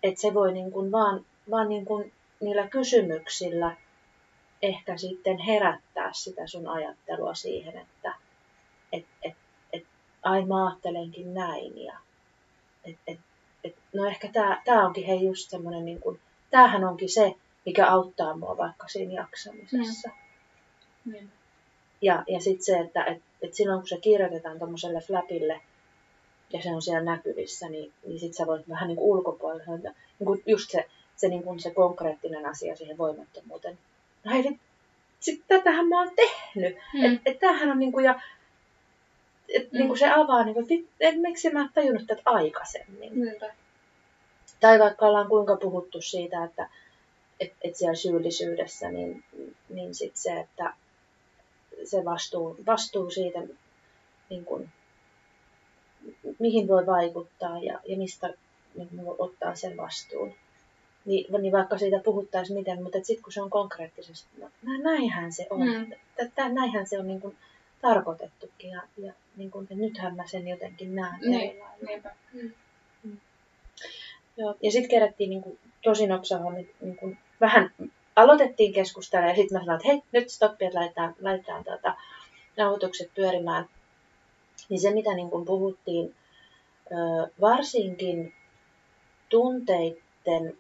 Että 0.03 0.21
se 0.21 0.35
voi 0.35 0.53
niin 0.53 0.71
kuin 0.73 0.93
vaan, 0.93 1.25
vaan 1.51 1.69
niin 1.69 1.85
kuin 1.85 2.13
niillä 2.41 2.69
kysymyksillä 2.69 3.77
ehkä 4.63 4.97
sitten 4.97 5.39
herättää 5.39 6.13
sitä 6.13 6.47
sun 6.47 6.69
ajattelua 6.69 7.35
siihen, 7.35 7.79
että 7.79 8.15
et, 8.93 9.05
et, 9.23 9.35
et, 9.73 9.85
ai 10.23 10.45
mä 10.45 10.67
ajattelenkin 10.67 11.35
näin. 11.35 11.85
Ja, 11.85 11.99
et, 12.85 12.97
et, 13.07 13.19
et, 13.65 13.75
no 13.93 14.07
ehkä 14.07 14.29
tämä 14.33 14.63
tää 14.65 14.87
onkin 14.87 15.07
hei 15.07 15.25
just 15.25 15.51
semmoinen, 15.51 15.85
niin 15.85 16.01
kuin, 16.01 16.21
tämähän 16.51 16.85
onkin 16.85 17.09
se, 17.09 17.35
mikä 17.67 17.87
auttaa 17.87 18.37
mua 18.37 18.57
vaikka 18.57 18.89
siinä 18.89 19.13
jaksamisessa. 19.13 20.11
Niin. 21.05 21.33
Ja, 22.03 22.25
ja 22.29 22.41
sitten 22.41 22.65
se, 22.65 22.79
että 22.79 23.05
et, 23.05 23.23
et 23.43 23.55
silloin 23.55 23.81
kun 23.81 23.89
se 23.89 23.99
kirjoitetaan 23.99 24.59
tuommoiselle 24.59 25.01
flapille 25.01 25.61
ja 26.53 26.63
se 26.63 26.71
on 26.71 26.83
siellä 26.83 27.05
näkyvissä, 27.05 27.69
niin, 27.69 27.93
niin 28.07 28.21
sitten 28.21 28.37
sä 28.37 28.47
voit 28.47 28.69
vähän 28.69 28.89
niin 28.89 28.97
kuin 28.97 29.11
ulkopuolella 29.11 29.65
niin 29.67 30.27
kuin 30.27 30.43
just 30.47 30.71
se, 30.71 30.89
se, 31.17 31.29
niin 31.29 31.43
kuin 31.43 31.61
se 31.61 31.71
konkreettinen 31.71 32.47
asia 32.47 32.77
siihen 32.77 32.99
voimattomuuteen. 32.99 33.79
Hei, 34.27 34.59
sit 35.21 35.45
tätähän 35.49 35.89
mä 35.89 36.01
oon 36.01 36.13
tehnyt. 36.17 36.79
Mm. 36.95 37.05
Että 37.05 37.31
et 37.31 37.39
tämähän 37.39 37.71
on 37.71 37.79
niin 37.79 37.93
kuin, 37.93 38.05
ja 38.05 38.21
et, 39.49 39.73
mm. 39.73 39.79
niin 39.79 39.87
kuin 39.87 39.99
se 39.99 40.11
avaa, 40.11 40.45
niin 40.45 40.55
kuin, 40.55 40.89
et, 41.01 41.17
miksi 41.17 41.51
mä 41.51 41.61
en 41.61 41.71
tajunnut 41.75 42.07
tätä 42.07 42.23
aikaisemmin. 42.25 43.13
Mm. 43.15 43.49
Tai 44.61 44.79
vaikka 44.79 45.07
ollaan 45.07 45.29
kuinka 45.29 45.57
puhuttu 45.57 46.03
siitä, 46.03 46.45
että 46.45 46.69
et, 47.41 47.53
et 47.65 47.77
siellä 47.77 47.95
syyllisyydessä, 47.95 48.91
niin, 48.91 49.25
niin 49.69 49.95
sit 49.95 50.17
se, 50.17 50.41
että 50.41 50.75
se 51.85 52.05
vastuu, 52.05 52.57
vastuu 52.67 53.11
siitä, 53.11 53.39
niin 54.31 54.45
kuin, 54.45 54.69
mihin 56.39 56.69
voi 56.69 56.87
vaikuttaa 56.87 57.59
ja, 57.59 57.81
ja 57.85 57.97
mistä 57.97 58.35
niin 58.75 59.05
voi 59.05 59.17
ottaa 59.19 59.55
sen 59.55 59.77
vastuun. 59.77 60.35
Niin, 61.05 61.27
niin 61.43 61.53
vaikka 61.53 61.79
siitä 61.79 62.01
puhuttaisiin 62.05 62.59
miten, 62.59 62.83
mutta 62.83 62.99
sitten 63.03 63.23
kun 63.23 63.33
se 63.33 63.43
on 63.43 63.51
konkreettisesti, 63.51 64.29
no, 64.39 64.49
näinhän 64.83 65.33
se 65.33 65.47
on. 65.51 65.61
Mm. 65.61 65.93
Tätä, 66.17 66.49
näinhän 66.49 66.87
se 66.87 66.99
on 66.99 67.07
niin 67.07 67.21
kuin, 67.21 67.37
tarkoitettukin 67.81 68.71
ja, 68.71 68.83
ja 68.97 69.13
niin 69.37 69.51
kuin, 69.51 69.67
nythän 69.71 70.17
mä 70.17 70.27
sen 70.27 70.49
jotenkin 70.49 70.95
näen 70.95 71.21
niin, 71.21 71.61
lailla. 71.61 72.11
Mm. 72.33 72.53
Mm. 73.03 73.19
Joo. 74.37 74.55
Ja 74.63 74.73
sitten 74.73 74.91
kerättiin 74.91 75.31
niin 75.31 75.43
kuin, 75.43 75.59
tosi 75.83 76.07
nopsalla 76.07 76.53
niin, 76.53 76.71
niin 76.81 76.97
kuin, 76.97 77.19
vähän 77.41 77.73
aloitettiin 78.17 78.73
keskustella 78.73 79.27
ja 79.27 79.35
sitten 79.35 79.59
mä 79.59 79.65
sanoin, 79.65 79.81
että 79.81 79.89
hei, 79.89 80.03
nyt 80.13 80.31
stoppi, 80.31 80.65
että 80.65 80.79
laitetaan, 80.79 81.15
laitetaan 81.21 81.65
tuota, 81.65 81.97
nauhoitukset 82.57 83.11
pyörimään. 83.15 83.69
Niin 84.69 84.81
se, 84.81 84.95
mitä 84.95 85.15
niin 85.15 85.31
kuin 85.31 85.45
puhuttiin, 85.45 86.15
varsinkin 87.41 88.35
tunteiden, 89.29 90.59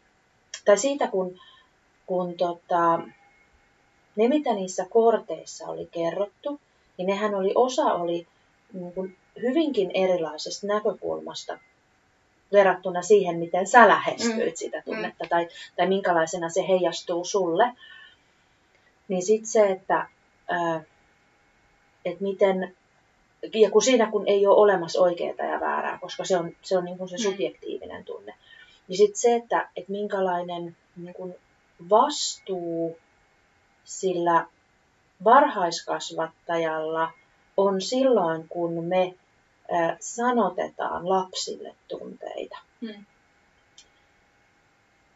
tai 0.71 0.79
siitä 0.79 1.07
kun, 1.07 1.41
kun 2.07 2.35
tota, 2.35 3.00
ne, 4.17 4.29
mitä 4.29 4.55
niissä 4.55 4.87
korteissa 4.91 5.67
oli 5.67 5.89
kerrottu, 5.93 6.61
niin 6.97 7.07
nehän 7.07 7.35
oli, 7.35 7.53
osa 7.55 7.85
oli 7.85 8.27
niin 8.73 8.93
kuin 8.93 9.17
hyvinkin 9.43 9.91
erilaisesta 9.95 10.67
näkökulmasta 10.67 11.59
verrattuna 12.53 13.03
siihen, 13.03 13.37
miten 13.37 13.67
sä 13.67 13.89
lähestyit 13.89 14.37
mm. 14.37 14.53
sitä 14.55 14.77
mm. 14.79 14.83
tunnetta 14.85 15.25
tai, 15.29 15.49
tai 15.77 15.87
minkälaisena 15.87 16.49
se 16.49 16.69
heijastuu 16.69 17.25
sulle. 17.25 17.73
Niin 19.09 19.23
sitten 19.23 19.50
se, 19.50 19.67
että, 19.67 20.07
ää, 20.49 20.83
että 22.05 22.25
miten, 22.25 22.77
ja 23.55 23.71
kun 23.71 23.83
siinä 23.83 24.11
kun 24.11 24.29
ei 24.29 24.47
ole 24.47 24.57
olemassa 24.57 25.00
oikeaa 25.00 25.47
ja 25.47 25.61
väärää, 25.61 25.99
koska 26.00 26.25
se 26.25 26.37
on 26.37 26.57
se, 26.62 26.79
on 26.79 26.85
niin 26.85 26.99
kuin 26.99 27.09
se 27.09 27.17
mm. 27.17 27.23
subjektiivinen 27.23 28.05
tunne, 28.05 28.35
niin 28.91 28.97
sitten 28.97 29.21
se, 29.21 29.35
että, 29.35 29.69
että 29.77 29.93
minkälainen 29.93 30.77
niin 30.97 31.15
kuin 31.15 31.35
vastuu 31.91 32.99
sillä 33.85 34.47
varhaiskasvattajalla 35.25 37.13
on 37.57 37.81
silloin, 37.81 38.49
kun 38.49 38.85
me 38.85 39.15
sanotetaan 40.01 41.09
lapsille 41.09 41.75
tunteita. 41.89 42.59
Hmm. 42.81 43.05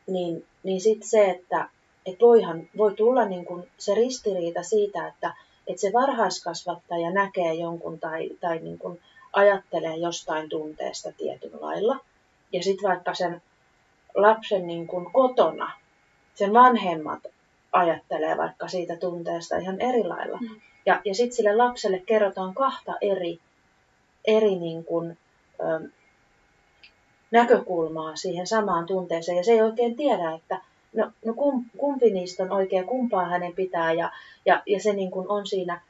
Niin, 0.06 0.46
niin 0.62 0.80
sitten 0.80 1.08
se, 1.08 1.30
että 1.30 1.68
et 2.06 2.20
voihan, 2.20 2.68
voi 2.76 2.94
tulla 2.94 3.24
niin 3.24 3.44
kun 3.44 3.66
se 3.78 3.94
ristiriita 3.94 4.62
siitä, 4.62 5.08
että 5.08 5.34
et 5.66 5.78
se 5.78 5.92
varhaiskasvattaja 5.92 7.10
näkee 7.10 7.54
jonkun 7.54 8.00
tai, 8.00 8.30
tai 8.40 8.58
niin 8.58 8.78
kun 8.78 8.98
ajattelee 9.32 9.96
jostain 9.96 10.48
tunteesta 10.48 11.12
tietyllä 11.12 11.56
lailla. 11.60 11.96
Ja 12.52 12.62
sitten 12.62 12.88
vaikka 12.88 13.14
sen 13.14 13.42
lapsen 14.14 14.66
niin 14.66 14.86
kun 14.86 15.10
kotona, 15.12 15.72
sen 16.34 16.52
vanhemmat 16.52 17.20
ajattelee 17.72 18.36
vaikka 18.36 18.68
siitä 18.68 18.96
tunteesta 18.96 19.56
ihan 19.56 19.80
eri 19.80 20.04
lailla. 20.04 20.38
Mm. 20.40 20.60
Ja, 20.86 21.00
ja 21.04 21.14
sitten 21.14 21.36
sille 21.36 21.56
lapselle 21.56 22.02
kerrotaan 22.06 22.54
kahta 22.54 22.92
eri 23.00 23.40
eri 24.24 24.56
niin 24.56 24.84
kuin, 24.84 25.18
ö, 25.60 25.88
näkökulmaa 27.30 28.16
siihen 28.16 28.46
samaan 28.46 28.86
tunteeseen. 28.86 29.36
Ja 29.36 29.44
se 29.44 29.52
ei 29.52 29.62
oikein 29.62 29.96
tiedä, 29.96 30.32
että 30.32 30.60
no, 30.92 31.12
no 31.24 31.34
kumpi 31.76 32.10
niistä 32.10 32.42
on 32.42 32.52
oikein, 32.52 32.86
kumpaa 32.86 33.24
hänen 33.24 33.52
pitää. 33.52 33.92
Ja, 33.92 34.12
ja, 34.46 34.62
ja 34.66 34.80
se 34.80 34.92
niin 34.92 35.10
kuin 35.10 35.28
on 35.28 35.46
siinä, 35.46 35.80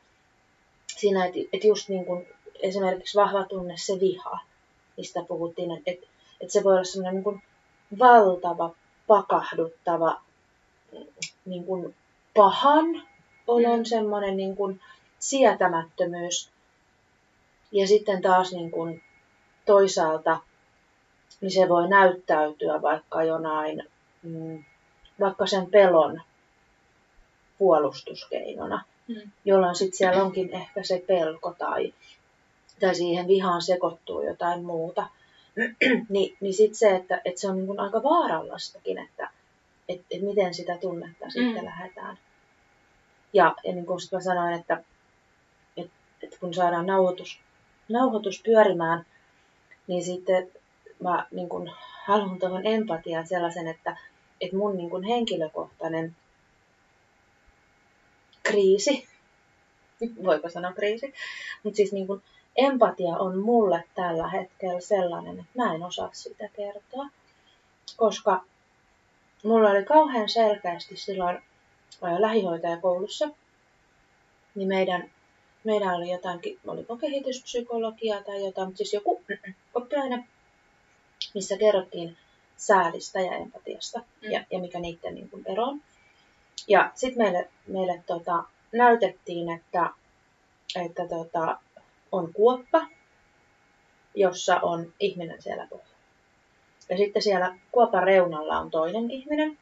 siinä 0.97 1.25
että, 1.25 1.39
että 1.53 1.67
just 1.67 1.89
niin 1.89 2.05
kuin 2.05 2.27
esimerkiksi 2.61 3.19
vahva 3.19 3.45
tunne, 3.45 3.75
se 3.77 4.01
viha, 4.01 4.39
mistä 4.97 5.23
puhuttiin, 5.29 5.71
että, 5.71 5.91
että, 5.91 6.07
että 6.41 6.53
se 6.53 6.65
voi 6.65 6.73
olla 6.73 6.85
semmoinen 6.85 7.15
niin 7.15 7.25
kuin 7.25 7.43
valtava, 7.99 8.71
pakahduttava 9.07 10.21
niin 11.45 11.65
kuin 11.65 11.95
pahan 12.35 13.03
olon 13.47 13.79
mm. 13.79 13.85
semmoinen 13.85 14.37
niin 14.37 14.57
kuin 14.57 14.81
sietämättömyys, 15.19 16.51
ja 17.73 17.87
sitten 17.89 18.23
taas 18.23 18.53
niin 18.53 18.71
kuin 18.71 19.03
toisaalta 19.67 20.41
niin 21.41 21.51
se 21.51 21.69
voi 21.69 21.89
näyttäytyä 21.89 22.83
vaikka 22.83 23.25
jonain, 23.25 23.83
mm, 24.23 24.65
vaikka 25.21 25.47
sen 25.47 25.67
pelon 25.67 26.21
puolustuskeinona, 27.59 28.85
mm. 29.09 29.31
jolloin 29.45 29.75
sitten 29.75 29.99
siellä 29.99 30.23
onkin 30.23 30.55
ehkä 30.55 30.83
se 30.83 31.05
pelko 31.07 31.55
tai, 31.59 31.95
tai 32.81 32.95
siihen 32.95 33.29
vihaan 33.29 33.63
sekoittuu 33.63 34.23
jotain 34.23 34.65
muuta. 34.65 35.07
niin 36.41 36.55
sitten 36.55 36.75
se, 36.75 36.97
että, 36.97 37.21
että 37.25 37.41
se 37.41 37.49
on 37.49 37.57
niin 37.57 37.67
kuin 37.67 37.81
aika 37.81 38.03
vaarallastakin, 38.03 38.99
että 38.99 39.31
et, 39.89 40.01
et 40.11 40.23
miten 40.23 40.55
sitä 40.55 40.79
tunnetta 40.79 41.25
mm. 41.25 41.31
sitten 41.31 41.65
lähdetään. 41.65 42.19
Ja, 43.33 43.55
ja 43.65 43.73
niin 43.73 43.87
kuin 43.87 44.01
mä 44.13 44.21
sanoin, 44.21 44.55
että, 44.55 44.85
että, 45.77 45.93
että 46.23 46.37
kun 46.41 46.55
saadaan 46.55 46.87
nauhoitus 46.87 47.39
nauhoitus 47.89 48.43
pyörimään, 48.43 49.07
niin 49.87 50.05
sitten 50.05 50.51
mä 51.03 51.27
niin 51.31 51.49
kun, 51.49 51.71
haluan 52.07 52.39
tuohon 52.39 52.67
empatiaan 52.67 53.27
sellaisen, 53.27 53.69
että, 53.69 53.97
että 54.41 54.57
mun 54.57 54.77
niin 54.77 54.91
kun, 54.91 55.05
henkilökohtainen 55.05 56.17
kriisi, 58.43 59.09
voiko 60.25 60.51
sanoa 60.51 60.73
kriisi, 60.73 61.15
mutta 61.63 61.77
siis 61.77 61.93
niin 61.93 62.07
kun, 62.07 62.23
empatia 62.57 63.17
on 63.19 63.39
mulle 63.39 63.85
tällä 63.95 64.29
hetkellä 64.29 64.81
sellainen, 64.81 65.39
että 65.39 65.53
mä 65.55 65.75
en 65.75 65.83
osaa 65.83 66.11
sitä 66.13 66.49
kertoa, 66.57 67.07
koska 67.97 68.45
mulla 69.45 69.71
oli 69.71 69.85
kauhean 69.85 70.29
selkeästi 70.29 70.97
silloin 70.97 71.43
lähihoitajakoulussa, 72.19 73.29
niin 74.55 74.69
meidän 74.69 75.11
meillä 75.65 75.93
oli 75.93 76.11
jotain, 76.11 76.41
oliko 76.67 76.97
kehityspsykologiaa 76.97 78.23
tai 78.23 78.45
jotain, 78.45 78.69
mutta 78.69 78.79
siis 78.79 78.93
joku 78.93 79.23
oppiaine, 79.75 80.25
missä 81.35 81.57
kerrottiin 81.57 82.17
säälistä 82.57 83.21
ja 83.21 83.37
empatiasta 83.37 83.99
mm. 83.99 84.31
ja, 84.31 84.45
ja 84.51 84.59
mikä 84.59 84.81
niiden 84.81 85.15
niin 85.15 85.31
kuin 85.31 85.45
ero 85.47 85.65
on. 85.65 85.81
Ja 86.69 86.91
sitten 86.95 87.23
meille, 87.23 87.51
meille 87.67 88.03
tota, 88.07 88.45
näytettiin, 88.73 89.51
että, 89.51 89.91
että 90.77 91.09
tota, 91.09 91.59
on 92.15 92.33
kuoppa, 92.33 92.87
jossa 94.15 94.61
on 94.61 94.93
ihminen 95.01 95.43
siellä 95.43 95.67
pohjalla. 95.71 95.95
Ja 96.89 96.97
sitten 96.97 97.23
siellä 97.23 97.59
kuopan 97.73 98.03
reunalla 98.03 98.59
on 98.59 98.71
toinen 98.71 99.11
ihminen. 99.11 99.59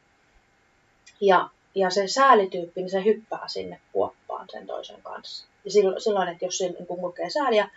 Ja, 1.21 1.49
ja 1.75 1.89
se 1.89 2.07
säälityyppi, 2.07 2.81
niin 2.81 2.89
se 2.89 3.03
hyppää 3.05 3.47
sinne 3.47 3.79
kuoppaan 3.91 4.47
sen 4.51 4.67
toisen 4.67 5.01
kanssa. 5.01 5.45
Ja 5.65 5.71
silloin, 5.71 6.01
silloin 6.01 6.29
että 6.29 6.45
jos 6.45 6.57
se 6.57 6.69
niin 6.69 7.01
kokee 7.01 7.29
sääliä, 7.29 7.69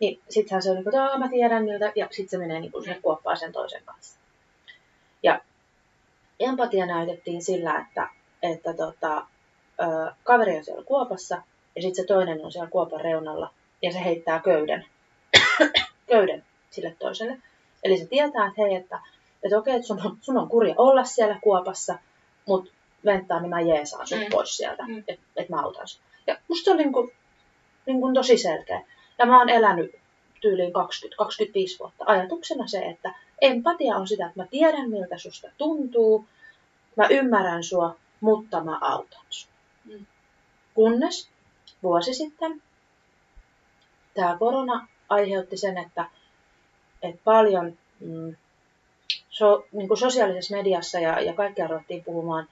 niin 0.00 0.20
sittenhän 0.28 0.62
se 0.62 0.70
on 0.70 0.76
niin 0.76 0.84
kuin, 0.84 0.94
että 0.94 1.18
mä 1.18 1.28
tiedän 1.28 1.64
niiltä, 1.64 1.92
ja 1.94 2.08
sitten 2.10 2.28
se 2.28 2.38
menee 2.38 2.60
niin 2.60 2.72
kuin 2.72 2.84
sinne 2.84 3.00
kuoppaan 3.02 3.36
sen 3.36 3.52
toisen 3.52 3.82
kanssa. 3.84 4.18
Ja 5.22 5.40
empatia 6.40 6.86
näytettiin 6.86 7.42
sillä, 7.42 7.78
että, 7.88 8.08
että 8.42 8.74
tota, 8.74 9.26
ö, 9.80 10.12
kaveri 10.24 10.56
on 10.56 10.64
siellä 10.64 10.84
kuopassa, 10.84 11.42
ja 11.76 11.82
sitten 11.82 12.04
se 12.04 12.06
toinen 12.06 12.44
on 12.44 12.52
siellä 12.52 12.70
kuopan 12.70 13.00
reunalla, 13.00 13.50
ja 13.82 13.92
se 13.92 14.04
heittää 14.04 14.40
köyden, 14.40 14.86
köyden 16.10 16.44
sille 16.70 16.96
toiselle. 16.98 17.38
Eli 17.82 17.98
se 17.98 18.06
tietää, 18.06 18.46
että 18.46 18.62
hei, 18.62 18.74
että, 18.74 19.00
että 19.42 19.58
okei, 19.58 19.74
että 19.74 19.86
sun 19.86 20.00
on, 20.04 20.18
sun 20.20 20.38
on 20.38 20.48
kurja 20.48 20.74
olla 20.78 21.04
siellä 21.04 21.38
kuopassa, 21.42 21.98
mutta 22.46 22.70
venttaa, 23.04 23.40
niin 23.40 23.50
mä 23.50 23.60
jeesaan 23.60 24.06
sut 24.06 24.18
mm. 24.18 24.26
pois 24.30 24.56
sieltä, 24.56 24.82
mm. 24.82 24.98
että 25.08 25.22
et 25.36 25.48
mä 25.48 25.62
autan 25.62 25.88
sut. 25.88 26.00
Ja 26.26 26.38
musta 26.48 26.64
se 26.64 26.70
oli 26.70 26.82
niin 26.82 26.92
kuin, 26.92 27.12
niin 27.86 28.00
kuin 28.00 28.14
tosi 28.14 28.38
selkeä. 28.38 28.82
Ja 29.18 29.26
mä 29.26 29.38
oon 29.38 29.48
elänyt 29.48 29.94
tyyliin 30.40 30.72
20-25 30.72 31.78
vuotta 31.78 32.04
ajatuksena 32.06 32.66
se, 32.66 32.78
että 32.78 33.14
empatia 33.40 33.96
on 33.96 34.08
sitä, 34.08 34.26
että 34.26 34.40
mä 34.40 34.46
tiedän 34.50 34.90
miltä 34.90 35.18
susta 35.18 35.48
tuntuu, 35.58 36.24
mä 36.96 37.06
ymmärrän 37.10 37.64
sua, 37.64 37.96
mutta 38.20 38.64
mä 38.64 38.78
autan 38.80 39.24
sua. 39.30 39.52
Mm. 39.84 40.06
Kunnes 40.74 41.28
vuosi 41.82 42.14
sitten 42.14 42.62
tämä 44.18 44.36
korona 44.38 44.88
aiheutti 45.08 45.56
sen, 45.56 45.78
että, 45.78 46.04
että 47.02 47.20
paljon 47.24 47.78
mm, 48.00 48.36
so, 49.30 49.64
niin 49.72 49.88
kuin 49.88 49.98
sosiaalisessa 49.98 50.56
mediassa 50.56 51.00
ja, 51.00 51.20
ja 51.20 51.32
kaikkea 51.32 51.66
ruvettiin 51.66 52.04
puhumaan 52.04 52.48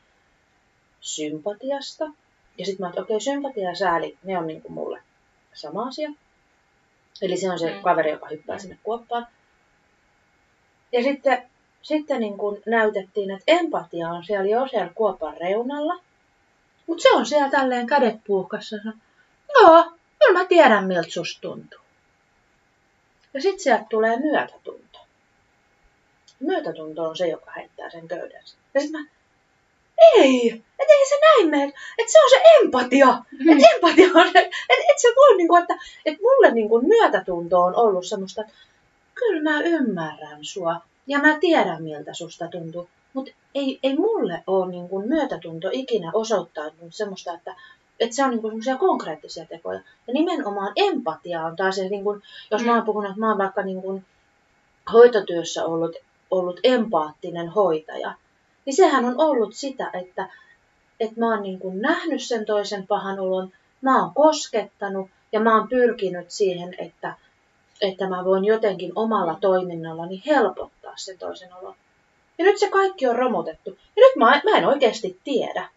sympatiasta. 1.01 2.05
Ja 2.59 2.67
sitten 2.67 2.85
mä 2.85 2.89
että 2.89 3.01
okei, 3.01 3.17
okay, 3.17 3.25
sympatia 3.25 3.69
ja 3.69 3.75
sääli, 3.75 4.19
ne 4.25 4.39
on 4.39 4.47
niin 4.47 4.63
kuin 4.63 4.73
mulle 4.73 5.03
sama 5.55 5.83
asia. 5.83 6.11
Eli 7.23 7.37
se 7.37 7.51
on 7.51 7.59
se 7.59 7.75
mm. 7.75 7.83
kaveri, 7.83 8.11
joka 8.11 8.29
hyppää 8.29 8.57
mm. 8.57 8.61
sinne 8.61 8.79
kuoppaan. 8.83 9.27
Ja 10.93 11.03
sitten, 11.03 11.43
sitten 11.83 12.21
niin 12.21 12.39
kuin 12.39 12.63
näytettiin, 12.67 13.31
että 13.31 13.45
empatia 13.47 14.09
on 14.09 14.25
siellä 14.25 14.51
jo 14.51 14.69
siellä 14.69 14.93
kuopan 14.95 15.37
reunalla. 15.41 15.95
Mutta 16.87 17.03
se 17.03 17.13
on 17.13 17.27
siellä 17.27 17.51
tälleen 17.51 17.87
kädet 17.87 18.17
puuhkassa. 18.27 18.77
Joo, 19.55 19.93
kyllä 20.27 20.39
mä 20.39 20.47
tiedän 20.47 20.85
miltä 20.85 21.11
susta 21.11 21.41
tuntuu. 21.41 21.81
Ja 23.35 23.43
sitten 23.43 23.61
sieltä 23.61 23.85
tulee 23.91 24.19
myötätunto. 24.19 24.99
Myötätunto 26.41 27.03
on 27.03 27.17
se, 27.17 27.27
joka 27.27 27.51
heittää 27.57 27.91
sen 27.91 28.09
köyden. 28.09 28.43
Ja 28.75 28.81
sitten 28.81 29.01
mä, 29.01 29.09
ei, 30.17 30.65
että 30.79 30.93
ei 30.99 31.09
se 31.09 31.15
näin 31.21 31.51
mene, 31.51 31.73
että 31.99 32.13
se 32.13 32.25
on 32.25 32.31
se 32.31 32.43
empatia. 32.61 33.07
Mm. 33.07 33.49
Että 33.51 33.69
empatia 33.75 34.09
on 34.15 34.33
se, 34.33 34.39
että 34.39 34.87
et 34.93 34.99
se 34.99 35.09
voi, 35.17 35.37
niinku, 35.37 35.57
että 35.57 35.75
et 36.07 36.19
mulle 36.21 36.51
niinku 36.51 36.81
myötätunto 36.81 37.61
on 37.61 37.77
ollut 37.77 38.07
semmoista, 38.07 38.41
että 38.41 38.55
kyllä 39.15 39.51
mä 39.51 39.61
ymmärrän 39.61 40.45
sua 40.45 40.81
ja 41.07 41.19
mä 41.19 41.39
tiedän 41.41 41.83
miltä 41.83 42.15
susta 42.15 42.49
tuntuu. 42.49 42.89
Mutta 43.13 43.33
ei, 43.55 43.79
ei 43.83 43.97
mulle 43.97 44.43
ole 44.47 44.71
niinku 44.71 45.03
myötätunto 45.03 45.69
ikinä 45.73 46.11
osoittanut 46.15 46.75
semmoista, 46.95 47.35
että 47.35 47.57
että 48.01 48.17
se 48.17 48.25
on 48.25 48.31
niinku 48.31 48.49
semmoisia 48.49 48.77
konkreettisia 48.77 49.47
tekoja. 49.47 49.81
Ja 50.07 50.13
nimenomaan 50.13 50.73
empatia 50.77 51.43
on 51.43 51.57
taas 51.57 51.75
se, 51.75 51.89
niinku, 51.89 52.21
jos 52.51 52.65
mä 52.65 52.73
oon 52.73 52.81
mm. 52.81 52.87
puhunut, 52.87 53.11
että 53.11 53.21
mä 53.21 53.29
oon 53.29 53.39
vaikka 53.39 53.63
niinku 53.63 54.03
hoitotyössä 54.93 55.65
ollut, 55.65 55.97
ollut 56.31 56.61
empaattinen 56.65 57.49
hoitaja, 57.49 58.15
niin 58.65 58.77
sehän 58.77 59.05
on 59.05 59.15
ollut 59.19 59.55
sitä, 59.55 59.91
että, 59.93 60.29
että 61.01 61.21
mä 61.21 61.31
oon 61.31 61.43
niinku 61.43 61.73
nähnyt 61.75 62.23
sen 62.23 62.47
toisen 62.47 62.87
pahan 62.87 63.21
olon, 63.21 63.53
mä 63.81 64.03
oon 64.03 64.15
koskettanut 64.15 65.11
ja 65.33 65.41
mä 65.41 65.59
oon 65.59 65.69
pyrkinyt 65.69 66.31
siihen, 66.31 66.75
että, 66.79 67.15
että 67.81 68.09
mä 68.09 68.25
voin 68.25 68.45
jotenkin 68.45 68.93
omalla 68.95 69.39
toiminnallani 69.41 70.23
helpottaa 70.27 70.93
sen 70.97 71.19
toisen 71.19 71.55
olon. 71.55 71.75
Ja 72.39 72.45
nyt 72.45 72.59
se 72.59 72.71
kaikki 72.71 73.07
on 73.07 73.17
romutettu. 73.17 73.71
Ja 73.71 74.01
nyt 74.01 74.17
mä, 74.17 74.41
mä 74.51 74.59
en 74.59 74.67
oikeasti 74.67 75.21
tiedä, 75.25 75.69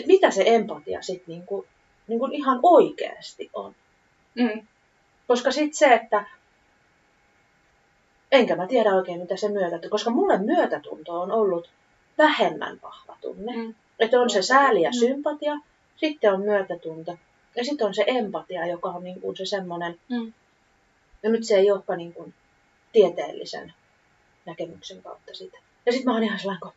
että 0.00 0.12
mitä 0.12 0.30
se 0.30 0.42
empatia 0.46 1.02
sitten 1.02 1.24
niinku, 1.28 1.66
niinku 2.08 2.28
ihan 2.32 2.60
oikeasti 2.62 3.50
on. 3.52 3.74
Mm. 4.34 4.66
Koska 5.28 5.50
sitten 5.50 5.78
se, 5.78 5.94
että 5.94 6.24
enkä 8.32 8.56
mä 8.56 8.66
tiedä 8.66 8.94
oikein 8.94 9.20
mitä 9.20 9.36
se 9.36 9.48
myötätunto, 9.48 9.88
koska 9.88 10.10
mulle 10.10 10.38
myötätunto 10.38 11.20
on 11.20 11.32
ollut 11.32 11.70
vähemmän 12.18 12.78
vahva 12.82 13.16
tunne. 13.20 13.56
Mm. 13.56 13.74
Että 13.98 14.20
on 14.20 14.30
se 14.30 14.42
sääli 14.42 14.82
ja 14.82 14.90
mm. 14.90 14.98
sympatia, 14.98 15.58
sitten 15.96 16.32
on 16.32 16.40
myötätunto 16.40 17.18
ja 17.56 17.64
sitten 17.64 17.86
on 17.86 17.94
se 17.94 18.04
empatia, 18.06 18.66
joka 18.66 18.88
on 18.88 19.04
niinku 19.04 19.34
se 19.36 19.46
semmoinen, 19.46 20.00
mm. 20.08 20.32
ja 21.22 21.30
nyt 21.30 21.44
se 21.44 21.56
ei 21.56 21.70
olekaan 21.70 21.98
niinku 21.98 22.32
tieteellisen 22.92 23.74
näkemyksen 24.46 25.02
kautta 25.02 25.34
sitä. 25.34 25.58
Ja 25.86 25.92
sitten 25.92 26.06
mä 26.06 26.14
oon 26.14 26.24
ihan 26.24 26.38
sellainen, 26.38 26.72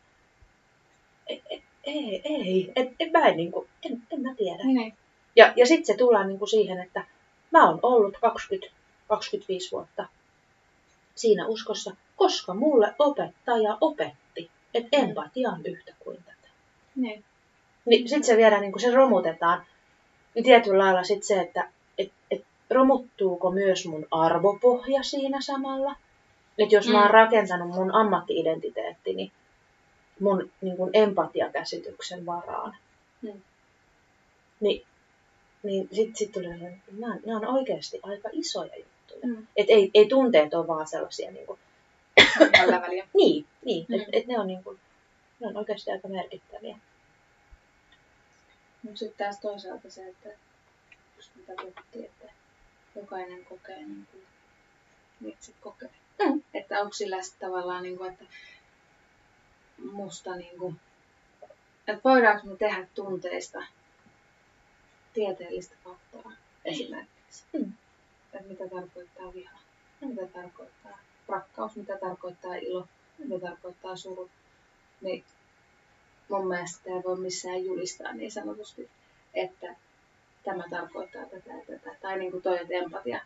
ei, 1.26 1.42
ei, 1.86 2.22
ei, 2.24 2.72
et, 2.76 2.88
et 3.00 3.12
mä 3.12 3.26
en, 3.26 3.36
niin 3.36 3.52
kuin, 3.52 3.68
en, 3.82 4.02
en 4.10 4.20
mä 4.20 4.34
tiedä. 4.34 4.64
Niin. 4.64 4.94
Ja, 5.36 5.52
ja 5.56 5.66
sitten 5.66 5.86
se 5.86 5.96
tullaan 5.96 6.28
niin 6.28 6.38
kuin 6.38 6.48
siihen, 6.48 6.78
että 6.78 7.04
mä 7.50 7.68
oon 7.68 7.78
ollut 7.82 8.16
20, 8.20 8.74
25 9.08 9.72
vuotta 9.72 10.08
siinä 11.14 11.46
uskossa, 11.46 11.96
koska 12.16 12.54
mulle 12.54 12.94
opettaja 12.98 13.78
opetti, 13.80 14.50
että 14.74 14.96
niin. 14.96 15.08
empatia 15.08 15.50
on 15.50 15.66
yhtä 15.66 15.92
kuin 15.98 16.16
tätä. 16.16 16.48
Niin. 16.96 17.24
Niin 17.86 18.08
sitten 18.08 18.24
se 18.24 18.36
vielä 18.36 18.60
niin 18.60 18.72
kuin 18.72 18.82
se 18.82 18.90
romutetaan. 18.90 19.66
Niin 20.34 20.44
tietyllä 20.44 20.84
lailla 20.84 21.04
sitten 21.04 21.26
se, 21.26 21.40
että 21.40 21.70
et, 21.98 22.12
et 22.30 22.44
romuttuuko 22.70 23.50
myös 23.50 23.86
mun 23.86 24.06
arvopohja 24.10 25.02
siinä 25.02 25.38
samalla. 25.40 25.96
Että 26.58 26.74
jos 26.74 26.86
mm. 26.86 26.92
mä 26.92 26.98
oon 26.98 27.08
mm. 27.08 27.14
rakentanut 27.14 27.68
mun 27.68 27.94
ammattiidentiteettini 27.94 29.32
mun 30.20 30.50
niin 30.60 30.76
kuin 30.76 30.90
empatiakäsityksen 30.92 32.26
varaan. 32.26 32.76
Mm. 33.22 33.40
Niin, 34.60 34.86
niin 35.62 35.88
sitten 35.92 36.16
sit 36.16 36.32
tuli 36.32 36.46
että 36.46 36.92
nämä, 36.98 37.16
nämä 37.26 37.38
on 37.38 37.46
oikeasti 37.46 38.00
aika 38.02 38.28
isoja 38.32 38.76
juttuja. 38.76 39.26
Mm. 39.26 39.46
Et 39.56 39.66
ei, 39.68 39.90
ei 39.94 40.08
tunteet 40.08 40.54
ole 40.54 40.66
vaan 40.66 40.88
sellaisia 40.88 41.30
niin 41.30 41.46
kuin, 41.46 41.58
väliä. 42.70 43.08
niin, 43.14 43.46
niin 43.64 43.86
mm. 43.88 43.94
että 43.94 44.08
et 44.12 44.26
ne, 44.26 44.38
on, 44.38 44.46
niin 44.46 44.64
kuin, 44.64 44.80
ne 45.40 45.46
on 45.46 45.56
oikeasti 45.56 45.90
aika 45.90 46.08
merkittäviä. 46.08 46.78
No 48.82 48.90
sitten 48.94 49.26
taas 49.26 49.40
toisaalta 49.40 49.90
se, 49.90 50.08
että 50.08 50.28
just 51.16 51.30
mitä 51.36 51.52
puhuttiin, 51.60 52.04
että 52.04 52.32
jokainen 52.96 53.44
kokee 53.44 53.76
niin 53.76 54.08
kuin 54.12 54.24
itse 55.32 55.52
kokee. 55.60 55.90
Mm. 56.24 56.42
Että 56.54 56.80
onko 56.80 56.92
sillä 56.92 57.16
tavallaan, 57.38 57.82
niin 57.82 57.98
kuin, 57.98 58.12
että 58.12 58.24
musta 59.92 60.36
niin 60.36 60.58
kuin, 60.58 60.80
että 61.88 62.00
voidaanko 62.04 62.46
me 62.46 62.56
tehdä 62.56 62.86
tunteista 62.94 63.62
tieteellistä 65.14 65.74
faktaa 65.84 66.32
esimerkiksi. 66.64 67.44
Mm. 67.52 67.72
Että 68.34 68.48
mitä 68.48 68.68
tarkoittaa 68.68 69.34
viha, 69.34 69.58
mitä 70.00 70.26
tarkoittaa 70.26 70.98
rakkaus, 71.28 71.76
mitä 71.76 71.98
tarkoittaa 71.98 72.54
ilo, 72.54 72.88
mitä 73.18 73.46
tarkoittaa 73.46 73.96
suru. 73.96 74.30
Niin 75.00 75.24
mun 76.28 76.48
mielestä 76.48 76.90
ei 76.90 77.02
voi 77.04 77.16
missään 77.16 77.64
julistaa 77.64 78.12
niin 78.12 78.32
sanotusti, 78.32 78.90
että 79.34 79.76
tämä 80.44 80.64
tarkoittaa 80.70 81.26
tätä 81.26 81.50
ja 81.50 81.64
tätä. 81.66 81.96
Tai 82.00 82.18
niin 82.18 82.30
kuin 82.30 82.42
toi, 82.42 82.60
että 82.60 82.74
empatia, 82.74 83.20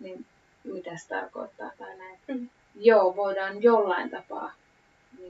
niin 0.00 0.26
mitä 0.64 0.96
se 0.96 1.08
tarkoittaa 1.08 1.70
tai 1.78 1.96
näin. 1.96 2.18
Mm. 2.28 2.48
Joo, 2.74 3.16
voidaan 3.16 3.62
jollain 3.62 4.10
tapaa 4.10 4.52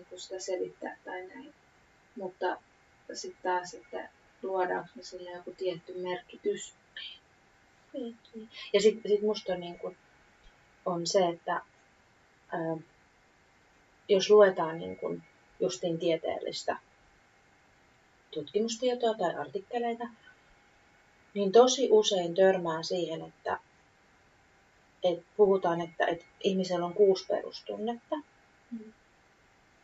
niin 0.00 0.06
kuin 0.08 0.20
sitä 0.20 0.40
selittää 0.40 0.96
tai 1.04 1.26
näin. 1.26 1.54
Mutta 2.16 2.56
sitten 3.12 3.42
taas, 3.42 3.74
että 3.74 4.08
luodaanko 4.42 4.88
me 4.94 5.02
sille 5.02 5.30
joku 5.30 5.52
tietty 5.52 5.94
merkitys. 5.98 6.74
Niin. 7.92 8.18
Ja 8.72 8.80
sitten 8.80 9.10
sit 9.10 9.22
musta 9.22 9.52
on, 9.52 9.60
niin 9.60 9.78
kuin, 9.78 9.96
on 10.86 11.06
se, 11.06 11.28
että 11.28 11.52
ää, 12.52 12.76
jos 14.08 14.30
luetaan 14.30 14.78
niin 14.78 14.96
kuin 14.96 15.22
justiin 15.60 15.98
tieteellistä 15.98 16.76
tutkimustietoa 18.30 19.14
tai 19.14 19.34
artikkeleita, 19.34 20.08
niin 21.34 21.52
tosi 21.52 21.88
usein 21.90 22.34
törmää 22.34 22.82
siihen, 22.82 23.22
että, 23.22 23.58
että 25.02 25.24
puhutaan, 25.36 25.80
että, 25.80 26.06
että 26.06 26.24
ihmisellä 26.44 26.86
on 26.86 26.94
kuusi 26.94 27.26
perustunnetta. 27.26 28.16
Mm. 28.70 28.92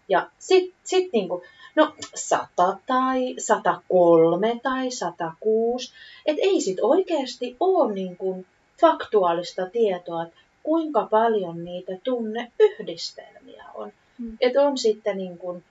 Ja 0.09 0.31
sitten 0.39 0.75
sit 0.85 1.13
niinku, 1.13 1.45
no 1.75 1.95
100 2.15 2.79
tai 2.87 3.35
103 3.39 4.61
tai 4.63 4.91
106. 4.91 5.93
Että 6.27 6.43
ei 6.43 6.61
sit 6.61 6.79
oikeasti 6.81 7.57
ole 7.61 7.95
niinku 7.95 8.45
faktuaalista 8.81 9.67
tietoa, 9.67 10.23
että 10.23 10.37
kuinka 10.63 11.09
paljon 11.11 11.65
niitä 11.65 11.93
tunneyhdistelmiä 12.05 13.65
on. 13.75 13.93
Hmm. 14.19 14.37
Että 14.41 14.63
on 14.63 14.79
sitten 14.79 15.17
niinku 15.17 15.63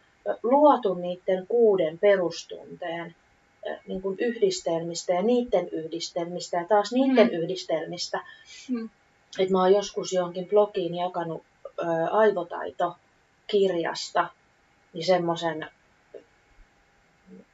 luotu 0.43 0.93
niiden 0.93 1.47
kuuden 1.47 1.99
perustunteen 1.99 3.15
niin 3.87 4.01
kuin 4.01 4.19
yhdistelmistä 4.19 5.13
ja 5.13 5.21
niiden 5.21 5.69
yhdistelmistä 5.69 6.57
ja 6.57 6.65
taas 6.65 6.91
niiden 6.91 7.27
hmm. 7.27 7.37
yhdistelmistä. 7.37 8.23
Hmm. 8.67 8.89
Että 9.39 9.51
mä 9.51 9.61
oon 9.61 9.73
joskus 9.73 10.13
johonkin 10.13 10.49
blogiin 10.49 10.95
jakanut 10.95 11.43
aivotaito 12.11 12.95
kirjasta, 13.47 14.29
niin 14.93 15.05
semmoisen, 15.05 15.67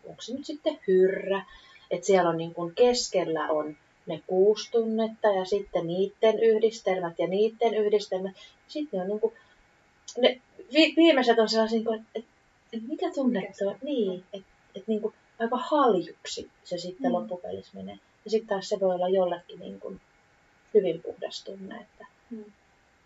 onko 0.06 0.21
se 0.21 0.34
nyt 0.34 0.45
sitten 0.45 0.80
hyrrä, 0.88 1.45
että 1.91 2.08
siellä 2.08 2.30
on 2.30 2.38
niin 2.38 2.54
kuin 2.54 2.75
keskellä 2.75 3.47
on 3.47 3.77
ne 4.06 4.21
kuusi 4.27 4.71
tunnetta 4.71 5.27
ja 5.27 5.45
sitten 5.45 5.88
niiden 5.88 6.39
yhdistelmät 6.39 7.19
ja 7.19 7.27
niiden 7.27 7.73
yhdistelmät. 7.73 8.36
Sitten 8.67 8.97
ne 8.97 9.04
on 9.04 9.10
niin 9.10 9.19
kuin, 9.19 9.34
ne 10.17 10.41
vi, 10.73 10.93
viimeiset 10.97 11.39
on 11.39 11.49
sellaisia, 11.49 11.80
niin 11.80 11.93
että 11.95 12.10
et, 12.15 12.25
et 12.73 12.88
mikä 12.88 13.12
tunne 13.12 13.49
se 13.54 13.67
on? 13.67 13.75
Niin, 13.84 14.23
että 14.34 14.47
et 14.75 14.88
niin 14.88 15.01
kuin 15.01 15.13
aika 15.39 15.58
haljuksi 15.58 16.49
se 16.63 16.77
sitten 16.77 17.12
mm. 17.12 17.13
loppupelissä 17.13 17.71
menee. 17.73 17.99
Ja 18.25 18.32
sitten 18.32 18.47
taas 18.47 18.69
se 18.69 18.80
voi 18.80 18.95
olla 18.95 19.10
jollekin 19.10 19.60
niin 19.60 19.80
kuin 19.80 20.01
hyvin 20.73 21.01
puhdas 21.01 21.43
tunne, 21.43 21.75
että, 21.75 22.06
mm. 22.30 22.41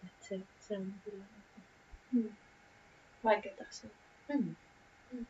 että 0.05 0.27
se, 0.27 0.39
se 0.67 0.77
on 0.77 0.93
kyllä. 1.03 1.23
Mm 2.11 2.29
vaikeita 3.25 3.63
asioita. 3.69 3.97
Mm. 4.33 4.55
Mm. 5.11 5.25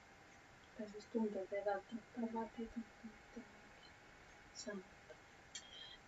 Tai 0.77 0.89
siis 0.89 1.05
tunteet 1.13 1.53
ei 1.53 1.65
välttämättä 1.65 2.21
ole 2.21 2.33
vaikeita, 2.33 2.73
mutta 2.77 3.39
sanotta. 4.53 5.15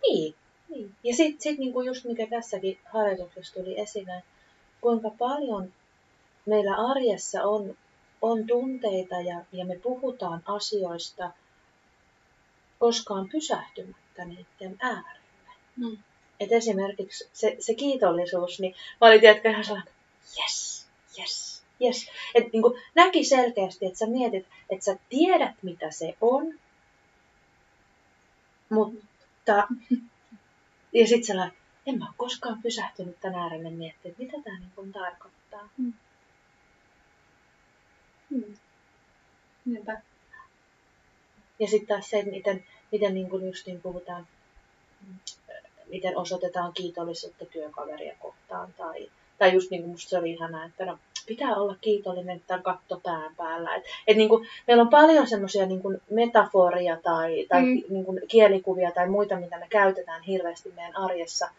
Niin, 0.02 0.34
niin. 0.68 0.94
Ja 1.04 1.14
sitten 1.14 1.40
sit 1.40 1.58
niinku 1.58 1.82
just 1.82 2.04
mikä 2.04 2.26
tässäkin 2.26 2.78
harjoituksessa 2.84 3.54
tuli 3.54 3.80
esille, 3.80 4.22
kuinka 4.80 5.10
paljon 5.18 5.72
meillä 6.46 6.76
arjessa 6.76 7.42
on, 7.42 7.76
on 8.22 8.46
tunteita 8.46 9.20
ja, 9.20 9.44
ja 9.52 9.64
me 9.64 9.76
puhutaan 9.76 10.42
asioista 10.46 11.30
koskaan 12.78 13.28
pysähtymättä 13.28 14.24
niiden 14.24 14.76
äärelle. 14.80 15.18
Mm. 15.76 15.98
Et 16.40 16.52
esimerkiksi 16.52 17.28
se, 17.32 17.56
se 17.60 17.74
kiitollisuus, 17.74 18.60
niin 18.60 18.74
mä 19.00 19.06
olin 19.06 19.20
tiedätkö 19.20 19.50
ihan 19.50 19.64
sellainen, 19.64 19.94
yes, 20.38 20.86
yes, 21.18 21.47
yes. 21.82 22.06
Että 22.34 22.50
niin 22.52 22.62
näki 22.94 23.24
selkeästi, 23.24 23.86
että 23.86 23.98
sä 23.98 24.06
mietit, 24.06 24.46
että 24.70 24.84
sä 24.84 24.96
tiedät 25.08 25.54
mitä 25.62 25.90
se 25.90 26.14
on, 26.20 26.54
mutta 28.68 29.68
ja 30.92 31.06
sitten 31.06 31.24
sellainen, 31.24 31.56
en 31.86 31.98
mä 31.98 32.04
ole 32.04 32.14
koskaan 32.16 32.62
pysähtynyt 32.62 33.20
tämän 33.20 33.40
äärelle 33.40 33.70
miettimään, 33.70 34.12
että 34.12 34.22
mitä 34.22 34.44
tämä 34.44 34.58
niin 34.58 34.92
tarkoittaa. 34.92 35.68
Mm. 35.78 35.92
Mm. 38.30 38.54
Niinpä. 39.64 40.02
Ja 41.58 41.66
sitten 41.68 41.88
taas 41.88 42.10
se, 42.10 42.22
miten, 42.22 42.64
miten 42.92 43.14
niin 43.14 43.30
kuin 43.30 43.46
justiin 43.46 43.80
puhutaan, 43.80 44.26
miten 45.86 46.16
osoitetaan 46.16 46.72
kiitollisuutta 46.72 47.44
työkaveria 47.46 48.14
kohtaan. 48.18 48.74
Tai, 48.76 49.10
tai 49.38 49.52
just 49.52 49.70
niin 49.70 49.82
kuin 49.82 49.90
musta 49.90 50.10
se 50.10 50.18
oli 50.18 50.30
ihanaa, 50.30 50.64
että 50.64 50.84
no, 50.84 50.98
pitää 51.28 51.56
olla 51.56 51.76
kiitollinen 51.80 52.42
tämän 52.46 52.62
katto 52.62 53.00
pään 53.02 53.34
päällä. 53.36 53.74
Et, 53.74 53.84
et 54.06 54.16
niin 54.16 54.28
kuin, 54.28 54.48
meillä 54.66 54.82
on 54.82 54.88
paljon 54.88 55.26
semmoisia 55.26 55.66
niin 55.66 55.82
metaforia 56.10 56.96
tai, 57.02 57.46
tai 57.48 57.62
mm. 57.62 57.82
niin 57.88 58.04
kuin 58.04 58.20
kielikuvia 58.28 58.90
tai 58.90 59.08
muita, 59.08 59.40
mitä 59.40 59.58
me 59.58 59.66
käytetään 59.70 60.22
hirveästi 60.22 60.72
meidän 60.76 60.96
arjessa. 60.96 61.50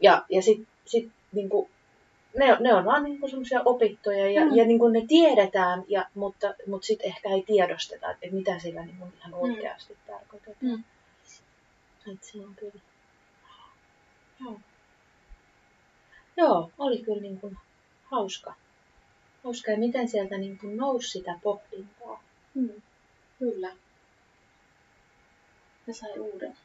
Ja, 0.00 0.24
ja 0.28 0.42
sitten 0.42 0.66
sit, 0.84 1.10
niin 1.32 1.48
kuin, 1.48 1.68
ne, 2.38 2.56
ne 2.60 2.74
on 2.74 2.84
vaan 2.84 3.04
niin 3.04 3.30
semmoisia 3.30 3.62
opittuja 3.64 4.30
ja, 4.30 4.44
mm. 4.44 4.56
ja 4.56 4.64
niin 4.64 4.78
kuin 4.78 4.92
ne 4.92 5.02
tiedetään, 5.08 5.84
ja, 5.88 6.06
mutta, 6.14 6.54
mutta 6.66 6.86
sitten 6.86 7.06
ehkä 7.06 7.28
ei 7.28 7.42
tiedosteta, 7.42 8.10
että 8.10 8.26
mitä 8.30 8.58
sillä 8.58 8.84
niin 8.84 8.98
kuin 8.98 9.12
ihan 9.18 9.32
mm. 9.32 9.38
oikeasti 9.40 9.92
mm. 9.92 10.12
tarkoitetaan. 10.12 10.56
Mm. 10.60 10.84
Että 12.12 12.26
se 12.26 12.38
on 12.38 12.54
kyllä. 12.56 12.80
Joo. 14.40 14.60
Joo, 16.36 16.70
oli 16.78 16.98
kyllä 16.98 17.20
niin 17.20 17.40
kuin 17.40 17.56
hauska. 18.10 18.54
Hauska 19.44 19.70
ja 19.70 19.78
miten 19.78 20.08
sieltä 20.08 20.38
niin 20.38 20.58
kuin 20.58 20.76
nousi 20.76 21.08
sitä 21.08 21.38
pohdintaa. 21.42 22.22
Mm. 22.54 22.82
Kyllä. 23.38 23.76
Ja 25.86 25.94
sai 25.94 26.18
uuden. 26.18 26.56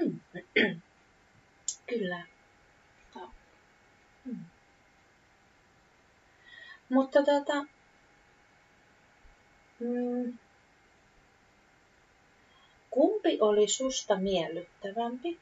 Hmm. 0.00 0.20
Kyllä. 1.86 2.26
Hmm. 4.24 4.44
Mutta 6.88 7.22
tota, 7.22 7.66
mm, 9.80 10.38
kumpi 12.90 13.38
oli 13.40 13.68
susta 13.68 14.16
miellyttävämpi? 14.16 15.40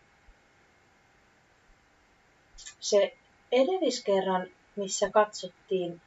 Se 2.81 3.16
edelliskerran, 3.53 4.47
missä 4.77 5.11
katsottiin, 5.11 6.01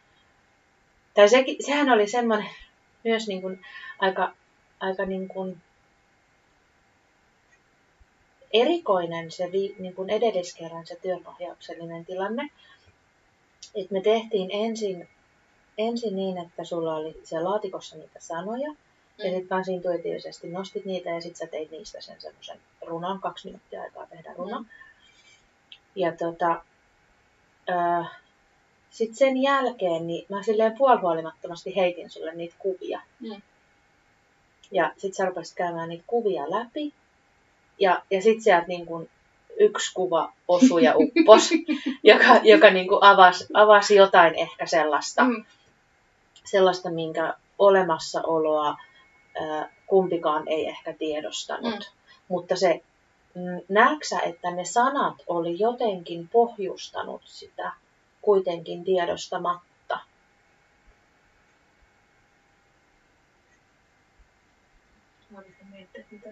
tai 1.13 1.29
se, 1.29 1.45
sehän 1.65 1.89
oli 1.89 2.07
semmoinen 2.07 2.49
myös 3.03 3.27
niin 3.27 3.41
kuin 3.41 3.61
aika, 3.99 4.33
aika 4.79 5.05
niin 5.05 5.27
kuin 5.27 5.61
erikoinen 8.53 9.31
se 9.31 9.47
niin 9.79 9.95
kuin 9.95 10.09
edelliskerran 10.09 10.87
se 10.87 10.97
työnohjauksellinen 11.01 12.05
tilanne. 12.05 12.49
Et 13.75 13.91
me 13.91 14.01
tehtiin 14.01 14.49
ensin, 14.53 15.09
ensin 15.77 16.15
niin, 16.15 16.37
että 16.37 16.63
sulla 16.63 16.95
oli 16.95 17.21
siellä 17.23 17.49
laatikossa 17.49 17.97
niitä 17.97 18.19
sanoja, 18.19 18.71
mm. 18.71 18.77
ja 19.17 19.23
sitten 19.23 19.49
vaan 19.49 19.69
intuitiivisesti 19.69 20.47
nostit 20.47 20.85
niitä 20.85 21.09
ja 21.09 21.21
sitten 21.21 21.47
sä 21.47 21.51
teit 21.51 21.71
niistä 21.71 22.01
sen 22.01 22.21
semmoisen 22.21 22.59
runon, 22.87 23.19
kaksi 23.19 23.47
minuuttia 23.47 23.81
aikaa 23.81 24.07
tehdä 24.07 24.33
runo. 24.33 24.59
Mm. 24.59 24.65
Ja 25.95 26.11
tota, 26.11 26.63
äh, 27.69 28.11
sitten 28.89 29.15
sen 29.15 29.37
jälkeen 29.41 30.07
niin 30.07 30.25
mä 30.29 30.43
silleen 30.43 30.77
puolihuolimattomasti 30.77 31.75
heitin 31.75 32.09
sulle 32.09 32.35
niitä 32.35 32.55
kuvia. 32.59 33.01
Mm. 33.19 33.41
Ja 34.71 34.91
sitten 34.97 35.13
sä 35.13 35.25
rupesit 35.25 35.55
käymään 35.55 35.89
niitä 35.89 36.03
kuvia 36.07 36.43
läpi. 36.49 36.93
Ja, 37.79 38.03
ja 38.11 38.21
sitten 38.21 38.43
sieltä 38.43 38.67
niin 38.67 38.85
kun 38.85 39.09
yksi 39.59 39.93
kuva 39.93 40.33
osui 40.47 40.83
ja 40.83 40.93
uppos, 40.95 41.49
joka, 42.03 42.39
joka 42.43 42.69
niin 42.69 42.87
kuin 42.87 43.03
avasi, 43.03 43.45
avasi 43.53 43.95
jotain 43.95 44.35
ehkä 44.35 44.65
sellaista, 44.65 45.23
mm. 45.23 45.45
sellaista 46.43 46.91
minkä 46.91 47.33
olemassaoloa 47.59 48.77
ää, 49.41 49.69
kumpikaan 49.87 50.47
ei 50.47 50.67
ehkä 50.67 50.93
tiedostanut. 50.93 51.73
Mm. 51.73 52.15
Mutta 52.27 52.55
se, 52.55 52.81
näetkö 53.69 54.05
että 54.25 54.51
ne 54.51 54.65
sanat 54.65 55.15
oli 55.27 55.59
jotenkin 55.59 56.27
pohjustanut 56.27 57.21
sitä 57.25 57.71
kuitenkin 58.21 58.83
tiedostamatta? 58.83 59.99
Mä 65.29 65.41
miettiä, 65.71 66.05
mitä 66.11 66.29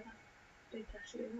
pitäisi. 0.72 1.32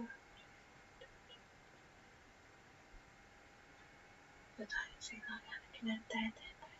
Jotain 4.58 4.90
siinä 4.98 5.26
on 5.26 5.40
ainakin 5.52 5.88
näyttää 5.88 6.20
eteenpäin. 6.28 6.72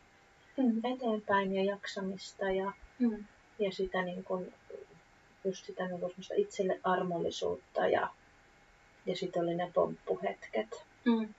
Mm, 0.57 0.95
eteenpäin 0.95 1.55
ja 1.55 1.65
jaksamista 1.65 2.51
ja, 2.51 2.73
mm. 2.99 3.25
ja 3.59 3.73
sitä 3.73 4.03
niin 4.03 4.25
kuin, 4.25 4.55
just 5.45 5.67
sitä 5.67 5.89
niin 5.89 6.01
kuin 6.01 6.15
itselle 6.37 6.81
armollisuutta 6.85 7.87
ja, 7.87 8.11
ja 9.07 9.17
sitten 9.17 9.43
oli 9.43 9.55
ne 9.55 9.71
pomppuhetket. 9.75 10.85
Mm. 11.05 11.35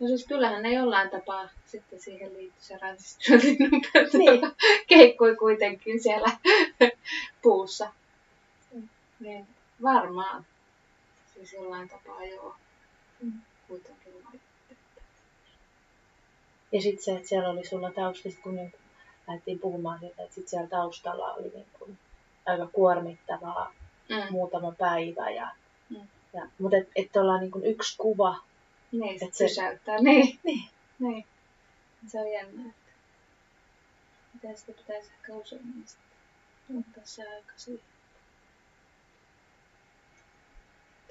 No 0.00 0.06
siis 0.06 0.26
kyllähän 0.26 0.62
ne 0.62 0.72
jollain 0.72 1.10
tapaa 1.10 1.48
sitten 1.66 2.00
siihen 2.00 2.32
liittyy 2.32 2.62
se 2.62 2.78
ransistyötin 2.78 3.56
niin. 4.12 4.40
keikkui 4.88 5.36
kuitenkin 5.36 6.02
siellä 6.02 6.30
puussa. 7.42 7.92
Niin 9.20 9.46
varmaan. 9.82 10.46
Siis 11.34 11.52
jollain 11.52 11.88
tapaa 11.88 12.24
joo. 12.24 12.54
Mm. 13.22 13.32
Kuitenkin 13.68 14.10
Ja 16.72 16.82
sitten 16.82 17.04
se, 17.04 17.12
että 17.12 17.28
siellä 17.28 17.48
oli 17.48 17.66
sulla 17.66 17.92
taustasta, 17.92 18.40
kun 18.42 18.56
nyt 18.56 18.74
lähdettiin 19.28 19.58
puhumaan 19.58 19.98
siitä, 20.00 20.22
että 20.22 20.34
sitten 20.34 20.50
siellä 20.50 20.68
taustalla 20.68 21.34
oli 21.34 21.50
niin 21.54 21.66
kuin 21.78 21.98
aika 22.46 22.66
kuormittavaa 22.66 23.72
mm. 24.10 24.30
muutama 24.30 24.72
päivä. 24.72 25.30
Ja, 25.30 25.48
mm. 25.90 26.08
ja, 26.32 26.48
mutta 26.58 26.76
että 26.76 26.92
et 26.96 27.16
ollaan 27.16 27.40
niin 27.40 27.50
kuin 27.50 27.66
yksi 27.66 27.96
kuva. 27.98 28.36
Niin, 28.92 29.20
se 29.20 29.44
pysäyttää. 29.44 29.98
Niin. 29.98 30.38
niin. 30.44 30.68
niin. 30.98 31.26
Se 32.06 32.20
on 32.20 32.32
jännä, 32.32 32.70
että 32.70 32.92
miten 34.34 34.58
sitä 34.58 34.72
pitäisi 34.72 35.10
ehkä 35.12 35.32
useammin 35.32 35.84
sitten 35.86 36.78
ottaa 36.78 37.04
se 37.04 37.22
aika 37.22 37.52
siihen. 37.56 37.90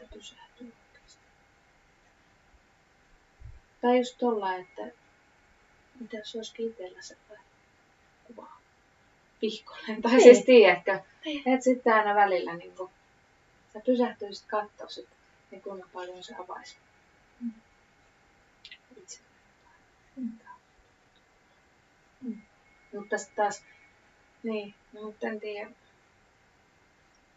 että 0.02 0.16
pysähtyy 0.18 0.74
oikeasti. 0.94 1.24
Tai 3.82 3.98
just 3.98 4.18
tuolla, 4.18 4.56
että 4.56 4.82
mitä 6.00 6.18
jos 6.18 6.36
olisikin 6.36 6.70
itsellä 6.70 7.02
sellainen 7.02 7.46
kuva 8.24 8.52
pihkonen. 9.39 10.02
Tai 10.02 10.12
niin. 10.12 10.23
siis 10.23 10.45
tiedätkö, 10.45 10.99
niin. 11.25 11.49
että 11.49 11.63
sitten 11.63 11.93
aina 11.93 12.15
välillä 12.15 12.56
niin 12.56 12.75
kun, 12.75 12.89
sä 13.73 13.80
pysähtyisit 13.86 14.45
katsoa 14.47 14.88
sit, 14.88 15.10
niin 15.52 15.62
kuinka 15.62 15.88
paljon 15.93 16.23
se 16.23 16.36
avaisi. 16.36 16.78
Mm. 17.41 17.52
Itse. 18.97 19.19
Mm. 20.15 20.32
Mm. 22.21 22.41
Mutta 22.93 23.17
sitten 23.17 23.36
taas, 23.36 23.63
niin, 24.43 24.73
no, 24.93 25.02
mutta 25.02 25.28
en 25.28 25.39
tiedä, 25.39 25.71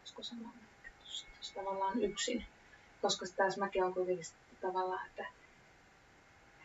olisiko 0.01 0.23
sama 0.23 0.53
merkitys 0.83 1.53
tavallaan 1.55 2.03
yksin 2.03 2.47
koska 3.03 3.27
taas 3.37 3.57
mäkin 3.57 3.83
olen 3.83 3.95
kuitenkin 3.95 4.27
tavallaan, 4.61 5.07
että, 5.07 5.27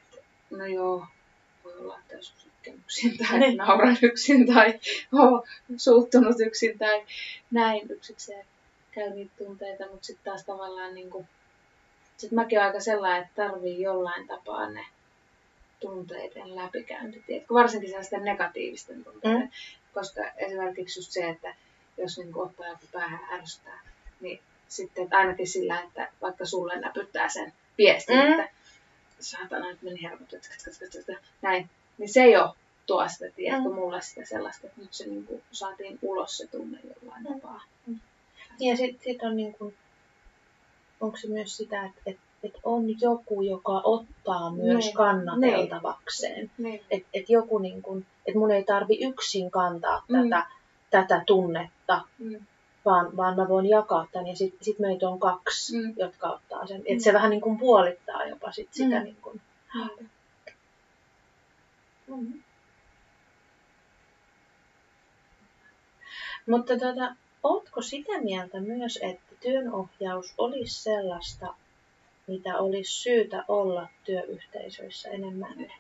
että 0.04 0.18
no 0.50 0.66
joo, 0.66 1.08
voi 1.68 1.78
olla, 1.78 2.00
että 2.00 2.16
joskus 2.16 2.48
yksin 2.68 3.18
tai 3.18 3.56
nauran 3.56 3.98
yksin 4.02 4.54
tai 4.54 4.80
suuttunut 5.78 6.36
yksin 6.40 6.78
tai 6.78 7.06
näin 7.52 7.92
yksikseen 7.92 8.46
käy 8.92 9.10
niitä 9.10 9.32
tunteita, 9.38 9.88
mutta 9.92 10.06
sitten 10.06 10.26
taas 10.26 10.46
tavallaan 10.46 10.96
niin 10.96 11.10
kuin, 11.10 11.28
sit 12.18 12.32
mäkin 12.32 12.58
olen 12.58 12.68
aika 12.68 12.80
sellainen, 12.80 13.22
että 13.22 13.44
tarvii 13.44 13.82
jollain 13.82 14.28
tapaa 14.28 14.70
ne 14.70 14.86
tunteiden 15.80 16.56
läpikäynti, 16.56 17.24
tiedätkö? 17.28 17.54
varsinkin 17.54 17.90
sellaisten 17.90 18.24
negatiivisten 18.24 19.04
tunteiden, 19.04 19.42
mm. 19.42 19.50
koska 19.94 20.32
esimerkiksi 20.38 21.00
just 21.00 21.12
se, 21.12 21.30
että 21.30 21.56
jos 21.98 22.18
niin 22.18 22.36
ottaa 22.36 22.68
joku 22.68 22.86
päähän 22.92 23.40
ärsyttää, 23.40 23.80
niin 24.22 24.42
sitten 24.68 25.04
että 25.04 25.18
ainakin 25.18 25.48
sillä, 25.48 25.82
että 25.82 26.12
vaikka 26.22 26.46
sulle 26.46 26.80
näpyttää 26.80 27.30
sen 27.30 27.54
viestin, 27.78 28.18
mm. 28.18 28.32
että 28.32 28.50
saatana, 29.20 29.68
nyt 29.68 29.82
meni 29.82 30.00
tsk, 30.40 31.10
näin. 31.42 31.70
Niin 31.98 32.10
se 32.14 32.28
jo 32.30 32.56
tuo 32.86 33.08
sitä, 33.10 33.26
tiedätkö, 33.36 33.70
Mm. 33.70 33.76
mulle 33.76 34.02
sitä 34.02 34.26
sellaista, 34.26 34.68
että 34.68 34.82
nyt 34.82 34.94
se 34.94 35.06
niin 35.08 35.26
kuin, 35.26 35.44
saatiin 35.52 36.00
ulos 36.02 36.38
se 36.38 36.48
tunne 36.48 36.80
jollain 36.84 37.24
Mm. 37.24 37.34
tapaa. 37.34 37.62
Ja 38.60 38.78
sitten 38.78 39.04
sit 39.04 39.24
on 39.24 39.36
niin 39.38 39.54
kuin, 39.54 39.76
onko 41.02 41.18
se 41.18 41.28
myös 41.28 41.58
sitä, 41.58 41.86
että 41.86 42.02
et, 42.06 42.18
et 42.44 42.54
on 42.64 43.02
joku, 43.02 43.42
joka 43.42 43.82
ottaa 43.84 44.52
myös 44.52 44.86
Niin. 44.86 44.94
kannateltavakseen. 44.96 46.52
Niin. 46.58 46.82
Että 46.92 47.10
et 47.14 47.30
joku 47.30 47.58
niin 47.58 47.82
kuin, 47.82 48.06
että 48.28 48.40
mun 48.40 48.52
ei 48.52 48.64
tarvi 48.64 48.98
yksin 49.06 49.52
kantaa 49.52 50.04
Mm. 50.08 50.30
tätä, 50.30 50.46
tätä 50.90 51.24
tunnetta, 51.26 52.02
Mm. 52.20 52.40
Vaan, 52.88 53.18
vaan 53.18 53.36
mä 53.36 53.48
voin 53.50 53.66
jakaa 53.70 54.08
tämän 54.12 54.28
ja 54.28 54.36
sitten 54.36 54.66
sit 54.66 54.80
meitä 54.80 55.10
on 55.10 55.20
kaksi, 55.20 55.78
Mm. 55.78 55.94
jotka 55.98 56.28
ottaa 56.30 56.68
sen. 56.68 56.78
Mm. 56.78 56.84
Että 56.88 57.04
se 57.04 57.14
vähän 57.14 57.30
niin 57.30 57.42
kuin 57.42 57.58
puolittaa 57.60 58.26
jopa 58.26 58.52
sit 58.52 58.70
sitä 58.74 59.00
Mm. 59.00 59.04
niin 59.04 59.18
kuin. 59.22 59.42
Niinpä. 59.74 60.04
Mm. 62.08 62.44
Mutta 66.50 66.74
tota, 66.80 67.16
ootko 67.44 67.82
sitä 67.82 68.22
mieltä 68.22 68.60
myös, 68.60 69.00
että 69.02 69.36
työnohjaus 69.42 70.34
olisi 70.38 70.84
sellaista, 70.84 71.54
mitä 72.28 72.58
olisi 72.58 72.92
syytä 72.92 73.44
olla 73.48 73.88
työyhteisöissä 74.06 75.10
enemmän? 75.10 75.72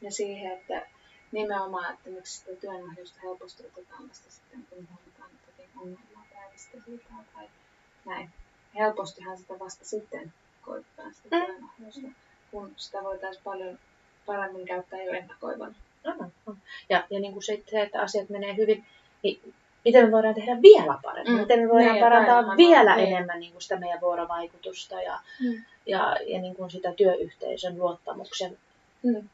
Ja 0.00 0.12
siihen, 0.12 0.52
että 0.52 0.86
nimenomaan, 1.32 1.94
että 1.94 2.10
miksi 2.10 2.38
sitä 2.38 2.60
työnohjausta 2.60 3.20
helposti 3.22 3.66
otetaan 3.66 4.08
vasta 4.08 4.30
sitten, 4.30 4.66
kun 4.70 4.88
huomataan 4.90 5.30
jotakin 5.46 5.70
ongelmaa 5.80 6.26
päivistä 6.34 6.78
siitä 6.86 7.08
tai 7.34 7.48
näin. 8.04 8.30
Helpostihan 8.74 9.38
sitä 9.38 9.58
vasta 9.58 9.84
sitten 9.84 10.32
koittaa 10.62 11.06
sitä 11.12 11.36
Mm. 11.36 11.44
työnohjausta, 11.46 12.08
kun 12.50 12.72
sitä 12.76 13.02
voitaisiin 13.02 13.44
paljon 13.44 13.78
paremmin 14.26 14.66
käyttää 14.66 15.02
jo 15.02 15.12
ennakoivana. 15.12 15.74
Aivan, 16.04 16.32
on. 16.46 16.56
Ja, 16.88 17.06
ja 17.10 17.20
niin 17.20 17.32
kuin 17.32 17.42
se, 17.42 17.62
se, 17.70 17.82
että 17.82 18.00
asiat 18.02 18.28
menee 18.28 18.56
hyvin, 18.56 18.84
niin 19.22 19.54
miten 19.84 20.04
me 20.04 20.12
voidaan 20.12 20.34
tehdä 20.34 20.62
vielä 20.62 20.98
paremmin? 21.02 21.34
Mm. 21.34 21.40
Miten 21.40 21.60
me 21.60 21.68
voidaan 21.68 21.92
Niin, 21.94 22.04
parantaa 22.04 22.36
aivan, 22.36 22.56
vielä 22.56 22.96
niin. 22.96 23.08
enemmän 23.08 23.40
niin 23.40 23.52
kuin 23.52 23.62
sitä 23.62 23.76
meidän 23.76 24.00
vuorovaikutusta 24.00 25.02
ja, 25.02 25.20
Mm. 25.40 25.62
ja, 25.86 26.16
ja 26.26 26.40
niin 26.40 26.56
kuin 26.56 26.70
sitä 26.70 26.92
työyhteisön 26.92 27.78
luottamuksen. 27.78 28.58
Mm. 29.02 29.28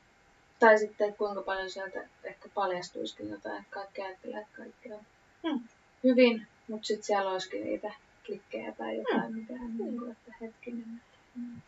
Tai 0.62 0.78
sitten, 0.78 1.08
että 1.08 1.18
kuinka 1.18 1.42
paljon 1.42 1.70
sieltä 1.70 2.08
ehkä 2.24 2.48
paljastuisikin 2.54 3.30
jotain, 3.30 3.56
että 3.56 3.70
kaikki 3.70 4.02
ajattelee, 4.02 4.40
että 4.40 4.56
kaikki 4.56 4.92
on 4.92 5.00
Mm. 5.42 5.60
hyvin, 6.04 6.46
mutta 6.68 6.86
sitten 6.86 7.04
siellä 7.06 7.30
olisikin 7.30 7.64
niitä 7.64 7.94
klikkejä 8.26 8.72
tai 8.72 8.96
jotain, 8.96 9.34
mikä 9.34 9.52
on 9.52 9.76
niin 9.78 9.98
kuin, 9.98 10.12
että 10.12 10.32
hetkinen. 10.40 11.00
Mm. 11.34 11.60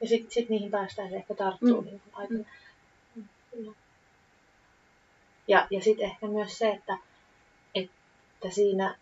Ja 0.00 0.08
sitten 0.08 0.30
sit 0.30 0.48
niihin 0.48 0.70
päästään 0.70 1.14
ehkä 1.14 1.34
tarttuu 1.34 1.80
Mm. 1.80 1.86
niin 1.86 2.02
aika. 2.12 2.34
Mm. 2.34 3.74
Ja, 5.48 5.66
ja 5.70 5.80
sitten 5.82 6.04
ehkä 6.06 6.26
myös 6.26 6.58
se, 6.58 6.70
että, 6.70 6.98
että 7.74 8.50
siinä 8.50 8.98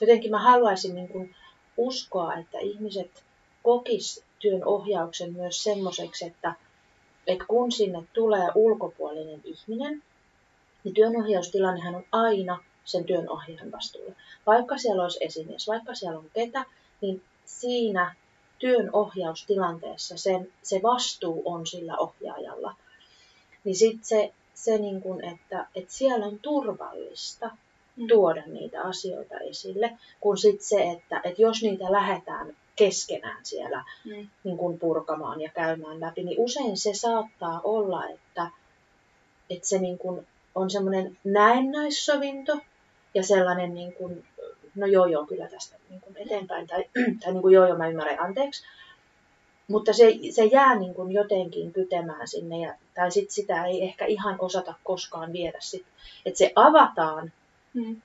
jotenkin 0.00 0.30
mä 0.30 0.38
haluaisin 0.38 0.94
niin 0.94 1.08
kuin 1.08 1.34
uskoa, 1.76 2.34
että 2.36 2.58
ihmiset 2.58 3.24
kokis 3.62 4.24
työn 4.38 4.64
ohjauksen 4.64 5.32
myös 5.32 5.62
semmoiseksi, 5.62 6.24
että, 6.26 6.54
että 7.28 7.44
kun 7.48 7.72
sinne 7.72 8.02
tulee 8.12 8.48
ulkopuolinen 8.54 9.40
ihminen, 9.44 10.02
niin 10.84 10.94
työnohjaustilannehan 10.94 11.94
on 11.94 12.04
aina 12.12 12.58
sen 12.84 13.04
työnohjaajan 13.04 13.72
vastuulla. 13.72 14.12
Vaikka 14.46 14.78
siellä 14.78 15.02
olisi 15.02 15.24
esimies, 15.24 15.68
vaikka 15.68 15.94
siellä 15.94 16.18
on 16.18 16.30
ketä, 16.34 16.64
niin 17.00 17.22
siinä 17.44 18.14
työnohjaustilanteessa 18.58 20.18
sen, 20.18 20.52
se 20.62 20.80
vastuu 20.82 21.42
on 21.44 21.66
sillä 21.66 21.96
ohjaajalla. 21.96 22.74
Niin 23.64 23.76
sitten 23.76 24.04
se, 24.04 24.32
se 24.54 24.78
niin 24.78 25.02
kun, 25.02 25.24
että, 25.24 25.66
että 25.74 25.92
siellä 25.94 26.26
on 26.26 26.38
turvallista 26.38 27.50
Mm. 27.98 28.06
tuoda 28.06 28.42
niitä 28.46 28.82
asioita 28.82 29.38
esille, 29.38 29.98
kun 30.20 30.38
sitten 30.38 30.66
se, 30.66 30.90
että, 30.90 31.20
että 31.24 31.42
jos 31.42 31.62
niitä 31.62 31.92
lähdetään 31.92 32.56
keskenään 32.78 33.44
siellä 33.44 33.84
Mm. 34.04 34.28
niin 34.44 34.56
kuin 34.58 34.78
purkamaan 34.78 35.40
ja 35.40 35.50
käymään 35.54 36.00
läpi, 36.00 36.22
niin 36.22 36.40
usein 36.40 36.76
se 36.76 36.94
saattaa 36.94 37.60
olla, 37.64 38.06
että, 38.08 38.50
että 39.50 39.68
se 39.68 39.78
niin 39.78 39.98
kuin 39.98 40.26
on 40.54 40.70
semmoinen 40.70 41.18
näennäissovinto 41.24 42.58
ja 43.14 43.22
sellainen, 43.22 43.74
niin 43.74 43.92
kuin, 43.92 44.24
no 44.74 44.86
joo 44.86 45.06
joo, 45.06 45.26
kyllä 45.26 45.48
tästä 45.48 45.76
niin 45.90 46.00
kuin 46.00 46.16
eteenpäin, 46.16 46.66
tai, 46.66 46.84
tai 47.24 47.32
niin 47.32 47.42
kuin 47.42 47.54
joo 47.54 47.66
joo, 47.66 47.78
mä 47.78 47.88
ymmärrän, 47.88 48.20
anteeksi. 48.20 48.64
Mutta 49.68 49.92
se, 49.92 50.12
se 50.30 50.44
jää 50.44 50.78
niin 50.78 50.94
kuin 50.94 51.12
jotenkin 51.12 51.72
kytemään 51.72 52.28
sinne, 52.28 52.58
ja, 52.60 52.74
tai 52.94 53.10
sit 53.10 53.30
sitä 53.30 53.66
ei 53.66 53.84
ehkä 53.84 54.06
ihan 54.06 54.36
osata 54.38 54.74
koskaan 54.84 55.32
viedä. 55.32 55.58
Sit. 55.60 55.86
Että 56.26 56.38
se 56.38 56.52
avataan, 56.54 57.32
Mm. 57.74 58.02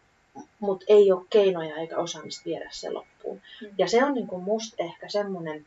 Mutta 0.59 0.85
ei 0.87 1.11
ole 1.11 1.25
keinoja 1.29 1.75
eikä 1.75 1.97
osaamista 1.97 2.45
viedä 2.45 2.69
se 2.71 2.91
loppuun. 2.91 3.41
Mm. 3.61 3.67
Ja 3.77 3.89
se 3.89 4.03
on 4.03 4.13
niin 4.13 4.27
kuin 4.27 4.43
musta 4.43 4.75
ehkä 4.83 5.09
semmoinen, 5.09 5.65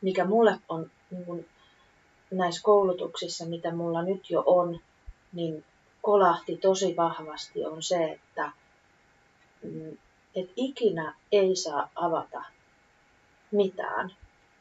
mikä 0.00 0.24
mulle 0.24 0.58
on 0.68 0.90
niin 1.10 1.24
kuin 1.24 1.48
näissä 2.30 2.62
koulutuksissa, 2.62 3.46
mitä 3.46 3.74
mulla 3.74 4.02
nyt 4.02 4.30
jo 4.30 4.42
on, 4.46 4.80
niin 5.32 5.64
kolahti 6.02 6.56
tosi 6.56 6.96
vahvasti 6.96 7.64
on 7.64 7.82
se, 7.82 8.04
että 8.04 8.52
mm, 9.62 9.98
et 10.34 10.50
ikinä 10.56 11.14
ei 11.32 11.56
saa 11.56 11.90
avata 11.94 12.42
mitään 13.50 14.10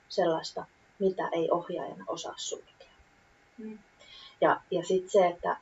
sellaista, 0.10 0.66
mitä 1.00 1.30
ei 1.32 1.52
ohjaajana 1.52 2.06
osaa 2.08 2.34
sulkea. 2.38 2.88
Mm. 3.58 3.80
Ja, 4.42 4.62
ja 4.72 4.86
sitten 4.86 5.10
se, 5.10 5.28
että 5.28 5.58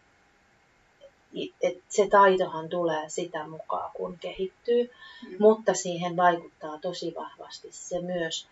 et 1.62 1.78
se 1.90 2.08
taitohan 2.10 2.70
tulee 2.70 3.10
sitä 3.10 3.48
mukaan, 3.48 3.92
kun 3.94 4.18
kehittyy, 4.20 4.92
Mm. 5.30 5.36
mutta 5.40 5.74
siihen 5.74 6.18
vaikuttaa 6.18 6.78
tosi 6.82 7.14
vahvasti 7.16 7.68
se 7.72 8.02
myös, 8.02 8.48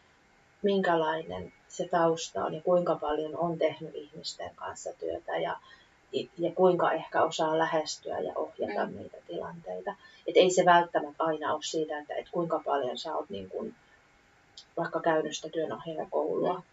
minkälainen 0.61 1.53
se 1.67 1.87
tausta 1.87 2.45
on 2.45 2.53
ja 2.53 2.61
kuinka 2.61 2.95
paljon 2.95 3.37
on 3.37 3.57
tehnyt 3.57 3.95
ihmisten 3.95 4.51
kanssa 4.55 4.89
työtä 4.99 5.37
ja, 5.37 5.57
ja 6.37 6.51
kuinka 6.51 6.91
ehkä 6.91 7.23
osaa 7.23 7.57
lähestyä 7.57 8.19
ja 8.19 8.33
ohjata 8.35 8.85
Mm. 8.85 8.97
niitä 8.97 9.17
tilanteita. 9.27 9.95
Et 10.27 10.37
ei 10.37 10.49
se 10.51 10.65
välttämättä 10.65 11.23
aina 11.23 11.53
ole 11.53 11.63
siitä, 11.63 11.99
että 11.99 12.15
et 12.15 12.29
kuinka 12.31 12.61
paljon 12.65 12.97
sä 12.97 13.15
oot 13.15 13.29
niin 13.29 13.49
kun, 13.49 13.73
vaikka 14.77 14.99
käynyt 15.01 15.35
sitä 15.35 15.49
työnohjaajakoulua, 15.49 16.53
Mm. 16.53 16.63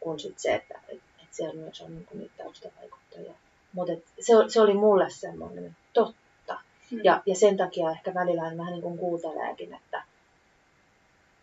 kun 0.00 0.20
sit 0.20 0.38
se, 0.38 0.54
että 0.54 0.80
et, 0.88 1.00
et 1.22 1.28
siellä 1.30 1.54
myös 1.54 1.80
on 1.80 1.94
niin 1.94 2.06
kun 2.06 2.18
niitä 2.18 2.34
taustavaikuttajia. 2.44 3.32
Mutta 3.72 3.92
se, 4.20 4.32
se 4.48 4.60
oli 4.60 4.74
mulle 4.74 5.10
semmoinen, 5.10 5.76
totta. 5.92 6.60
Mm. 6.90 7.00
Ja, 7.04 7.22
ja 7.26 7.34
sen 7.34 7.56
takia 7.56 7.90
ehkä 7.90 8.14
välillä 8.14 8.42
aina 8.42 8.58
vähän 8.58 8.72
niin 8.72 8.82
kuin 8.82 8.98
kuunteleekin, 8.98 9.74
että 9.74 10.04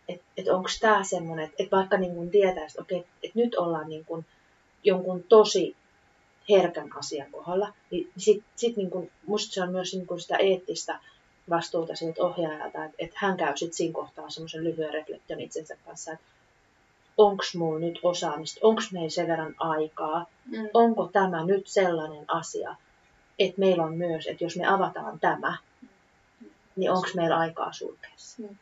et, 0.08 0.22
et 0.36 0.48
onko 0.48 0.68
tämä 0.80 1.04
semmoinen, 1.04 1.44
että 1.44 1.62
et 1.62 1.72
vaikka 1.72 1.96
niin 1.96 2.14
kuin 2.14 2.30
tietää, 2.30 2.64
että 2.64 2.82
okei, 2.82 3.06
et 3.22 3.34
nyt 3.34 3.54
ollaan 3.54 3.88
niin 3.88 4.04
kuin 4.04 4.26
jonkun 4.84 5.22
tosi 5.22 5.76
herkän 6.48 6.96
asian 6.96 7.30
kohdalla, 7.30 7.72
niin 7.90 8.10
sit, 8.16 8.44
sit 8.56 8.76
niin 8.76 8.90
kuin, 8.90 9.10
musta 9.26 9.54
se 9.54 9.62
on 9.62 9.72
myös 9.72 9.94
niin 9.94 10.06
kuin 10.06 10.20
sitä 10.20 10.36
eettistä 10.36 11.00
vastuuta 11.50 11.96
siltä 11.96 12.22
ohjaajalta, 12.22 12.84
että, 12.84 12.96
että 12.98 13.16
hän 13.18 13.36
käy 13.36 13.56
sitten 13.56 13.76
siinä 13.76 13.94
kohtaa 13.94 14.30
semmoisen 14.30 14.64
lyhyen 14.64 14.94
reflektion 14.94 15.40
itsensä 15.40 15.76
kanssa, 15.84 16.12
että 16.12 16.24
onko 17.20 17.44
mulla 17.56 17.78
nyt 17.80 17.98
osaamista, 18.02 18.60
onko 18.62 18.82
meillä 18.92 19.10
sen 19.10 19.28
verran 19.28 19.54
aikaa, 19.58 20.26
Mm. 20.46 20.68
onko 20.74 21.08
tämä 21.12 21.44
nyt 21.44 21.66
sellainen 21.68 22.24
asia, 22.28 22.76
että 23.38 23.60
meillä 23.60 23.84
on 23.84 23.94
myös, 23.96 24.26
että 24.26 24.44
jos 24.44 24.56
me 24.56 24.66
avataan 24.66 25.20
tämä, 25.20 25.56
niin 26.76 26.90
onko 26.90 27.08
meillä 27.14 27.38
aikaa 27.38 27.72
sulkea 27.72 28.10
se? 28.16 28.42
Mm. 28.42 28.56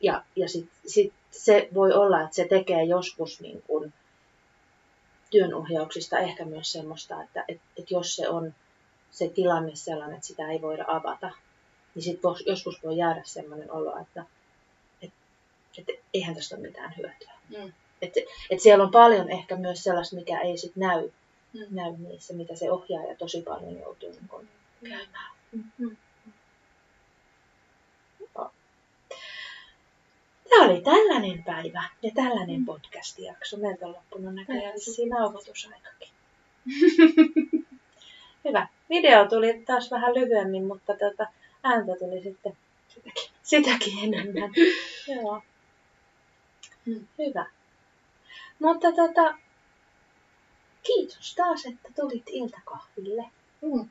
Ja, 0.00 0.24
ja 0.36 0.48
sit, 0.48 0.68
sit 0.86 1.12
se 1.30 1.68
voi 1.74 1.92
olla, 1.92 2.20
että 2.22 2.36
se 2.36 2.46
tekee 2.48 2.84
joskus 2.84 3.40
niin 3.40 3.62
kun 3.66 3.92
työnohjauksista 5.30 6.18
ehkä 6.18 6.44
myös 6.44 6.72
semmoista, 6.72 7.22
että 7.22 7.44
et, 7.48 7.60
et 7.76 7.90
jos 7.90 8.16
se 8.16 8.28
on 8.28 8.54
se 9.10 9.28
tilanne 9.28 9.70
sellainen, 9.74 10.14
että 10.16 10.26
sitä 10.26 10.50
ei 10.50 10.60
voida 10.62 10.84
avata, 10.88 11.30
niin 11.94 12.02
sit 12.02 12.22
voi, 12.22 12.36
joskus 12.46 12.82
voi 12.84 12.96
jäädä 12.96 13.22
semmoinen 13.24 13.70
olo, 13.72 13.96
että 13.98 14.24
et, 15.02 15.12
et, 15.78 15.86
eihän 16.14 16.34
tästä 16.34 16.56
ole 16.56 16.66
mitään 16.66 16.94
hyötyä. 16.96 17.39
Mm. 17.58 17.72
Et, 18.02 18.12
et 18.50 18.60
siellä 18.60 18.84
on 18.84 18.90
paljon 18.90 19.30
ehkä 19.30 19.56
myös 19.56 19.82
sellaista, 19.84 20.16
mikä 20.16 20.40
ei 20.40 20.58
sit 20.58 20.76
näy, 20.76 21.10
Mm. 21.52 21.60
näy 21.70 21.92
niissä, 21.98 22.34
mitä 22.34 22.56
se 22.56 22.70
ohjaaja 22.70 23.16
tosi 23.16 23.42
paljon 23.42 23.78
joutuu 23.80 24.10
niin 24.10 24.28
kun 24.28 24.48
käymään. 24.88 25.30
Mm. 25.78 25.96
Tämä 30.50 30.64
oli 30.64 30.80
tällainen 30.80 31.44
päivä 31.44 31.84
ja 32.02 32.10
tällainen 32.14 32.58
Mm. 32.60 32.66
podcast-jakso. 32.66 33.56
Meiltä 33.56 33.86
on 33.86 33.92
loppunut 33.92 34.34
näköjään 34.34 34.74
vissiin 34.74 35.08
nauhoitusaikakin. 35.08 36.08
Hyvä. 38.44 38.68
Video 38.90 39.28
tuli 39.28 39.62
taas 39.66 39.90
vähän 39.90 40.14
lyhyemmin, 40.14 40.64
mutta 40.66 40.92
tota, 40.96 41.26
ääntä 41.62 41.92
tuli 41.98 42.22
sitten 42.22 42.56
sitäkin, 42.88 43.30
sitäkin 43.42 43.98
enemmän. 44.14 44.50
Joo. 45.16 45.42
Hyvä. 47.18 47.46
Mutta 48.58 48.92
tota, 48.92 49.38
kiitos 50.82 51.34
taas, 51.34 51.66
että 51.66 51.88
tulit 51.96 52.24
iltakahville. 52.26 53.24
Mm. 53.60 53.88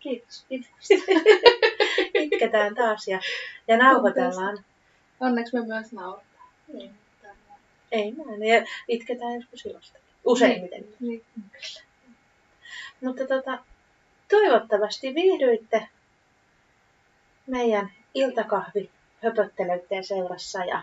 Kiitos. 0.00 0.46
Itketään 2.14 2.74
taas 2.74 3.08
ja, 3.08 3.20
ja 3.68 3.76
nauhoitellaan. 3.76 4.64
Onneksi 5.20 5.54
me 5.56 5.66
myös. 5.66 5.86
Ei 6.68 6.90
mitään. 6.90 7.36
Ei 7.92 8.12
näin. 8.12 8.42
Ja 8.42 8.66
itketään 8.88 9.34
joskus 9.34 9.66
ilosta. 9.66 9.98
Useimmiten. 10.24 10.84
Niin. 11.00 11.24
Mutta 13.00 13.26
tota, 13.26 13.58
toivottavasti 14.30 15.14
viihdyitte 15.14 15.88
meidän 17.46 17.92
iltakahvi 18.14 18.90
höpöttelyiden 19.22 20.04
seurassa 20.04 20.64
ja, 20.64 20.82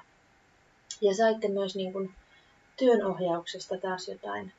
ja 1.01 1.15
saitte 1.15 1.47
myös 1.47 1.75
niin 1.75 1.93
kuin 1.93 2.15
työnohjauksesta 2.77 3.77
taas 3.77 4.07
jotain 4.07 4.53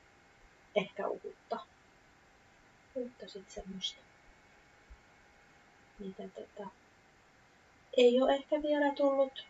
ehkä 0.74 1.08
uutta. 1.08 1.58
Uutta 2.94 3.28
sitten 3.28 3.54
semmoista. 3.64 4.00
Mitä 5.98 6.22
tota, 6.28 6.70
ei 7.96 8.22
ole 8.22 8.34
ehkä 8.34 8.62
vielä 8.62 8.94
tullut 8.94 9.46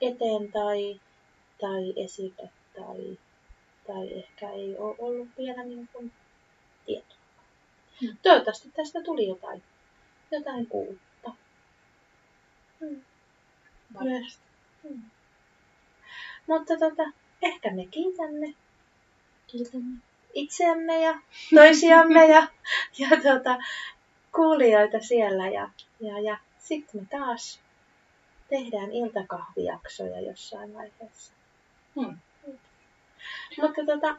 eteen 0.00 0.52
tai, 0.52 1.00
tai 1.60 2.04
esille 2.04 2.50
tai, 2.76 3.18
tai 3.86 4.12
ehkä 4.18 4.50
ei 4.50 4.76
ole 4.78 4.96
ollut 4.98 5.28
vielä 5.38 5.64
niin 5.64 5.88
kuin 5.92 6.12
tietoa. 6.86 7.16
Hmm. 8.00 8.16
Toivottavasti 8.22 8.70
tästä 8.70 9.02
tuli 9.02 9.28
jotain, 9.28 9.62
jotain 10.30 10.66
uutta. 10.70 11.32
Hmm. 12.80 13.02
Myös. 14.00 14.38
Hmm. 14.82 15.02
Mutta 16.46 16.74
tota, 16.78 17.02
ehkä 17.42 17.70
me 17.70 17.86
kiitämme 17.86 18.54
Kiitämme. 19.46 19.98
itseämme 20.34 21.00
ja 21.00 21.20
toisiamme 21.54 22.26
ja, 22.26 22.46
ja 22.98 23.08
tota, 23.08 23.58
kuulijoita 24.34 25.00
siellä. 25.00 25.48
Ja, 25.48 25.70
ja, 26.00 26.20
ja 26.20 26.38
sitten 26.58 27.00
me 27.00 27.06
taas 27.18 27.60
tehdään 28.48 28.92
iltakahvijaksoja 28.92 30.20
jossain 30.20 30.74
vaiheessa. 30.74 31.32
Hmm. 32.00 32.18
Mutta 33.62 33.82
tota, 33.86 34.16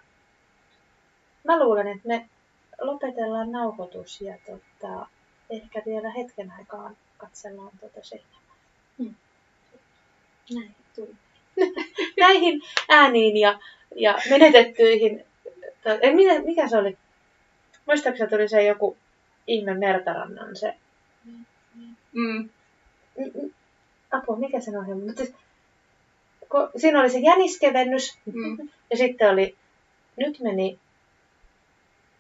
mä 1.43 1.59
luulen, 1.59 1.87
että 1.87 2.07
me 2.07 2.29
lopetellaan 2.81 3.51
nauhoitus 3.51 4.21
ja 4.21 4.37
tota, 4.45 5.07
ehkä 5.49 5.81
vielä 5.85 6.11
hetken 6.11 6.51
aikaa 6.51 6.91
katsellaan 7.17 7.71
tuota 7.79 7.99
seinää. 8.03 8.39
Hmm. 8.97 9.15
Näin 10.55 10.75
tuli. 10.95 11.15
Näihin 12.19 12.61
ääniin 12.89 13.37
ja, 13.37 13.59
ja 13.95 14.17
menetettyihin. 14.29 15.25
Ei, 16.01 16.15
mikä, 16.15 16.39
mikä 16.39 16.67
se 16.67 16.77
oli? 16.77 16.97
Muistaakseni 17.85 18.29
tuli 18.29 18.47
se 18.47 18.63
joku 18.63 18.97
ihme 19.47 19.73
Mertarannan 19.73 20.55
se. 20.55 20.75
Mm. 22.13 22.49
Apua, 24.11 24.35
mikä 24.35 24.59
sen 24.59 24.77
ohjelma? 24.77 25.05
Mutta 25.05 25.25
siis, 25.25 25.35
kun 26.49 26.69
siinä 26.77 26.99
oli 26.99 27.09
se 27.09 27.19
jäniskevennys 27.19 28.17
Mm. 28.33 28.69
ja 28.91 28.97
sitten 28.97 29.29
oli, 29.29 29.55
nyt 30.17 30.39
meni, 30.39 30.79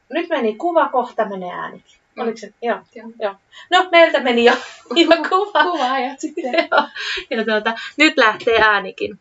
nyt 0.09 0.29
meni 0.29 0.55
kuva, 0.55 0.89
kohta 0.89 1.25
menee 1.25 1.51
äänikin. 1.51 1.97
Mm. 2.15 2.23
Oliko 2.23 2.37
se? 2.37 2.53
Joo. 2.61 2.79
Joo. 2.95 3.09
joo. 3.19 3.35
No, 3.71 3.87
meiltä 3.91 4.19
meni 4.19 4.45
jo, 4.45 4.53
jo 4.95 5.29
kuva. 5.29 5.63
Kuvaajat 5.63 6.19
sitten. 6.19 6.53
Joo. 6.53 6.87
Ja 7.29 7.45
tuota, 7.45 7.73
nyt 7.97 8.17
lähtee 8.17 8.61
äänikin. 8.61 9.19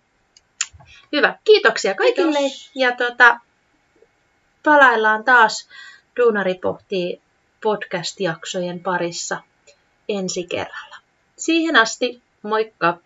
Hyvä. 1.12 1.38
Kiitoksia 1.44 1.94
kaikille. 1.94 2.38
Kiitos. 2.38 2.70
Ja 2.74 2.92
tuota, 2.92 3.40
palaillaan 4.62 5.24
taas 5.24 5.68
Duunari 6.16 6.54
pohtii 6.54 7.20
podcast-jaksojen 7.60 8.80
parissa 8.82 9.42
ensi 10.08 10.44
kerralla. 10.44 10.96
Siihen 11.36 11.76
asti, 11.76 12.22
moikka! 12.42 12.98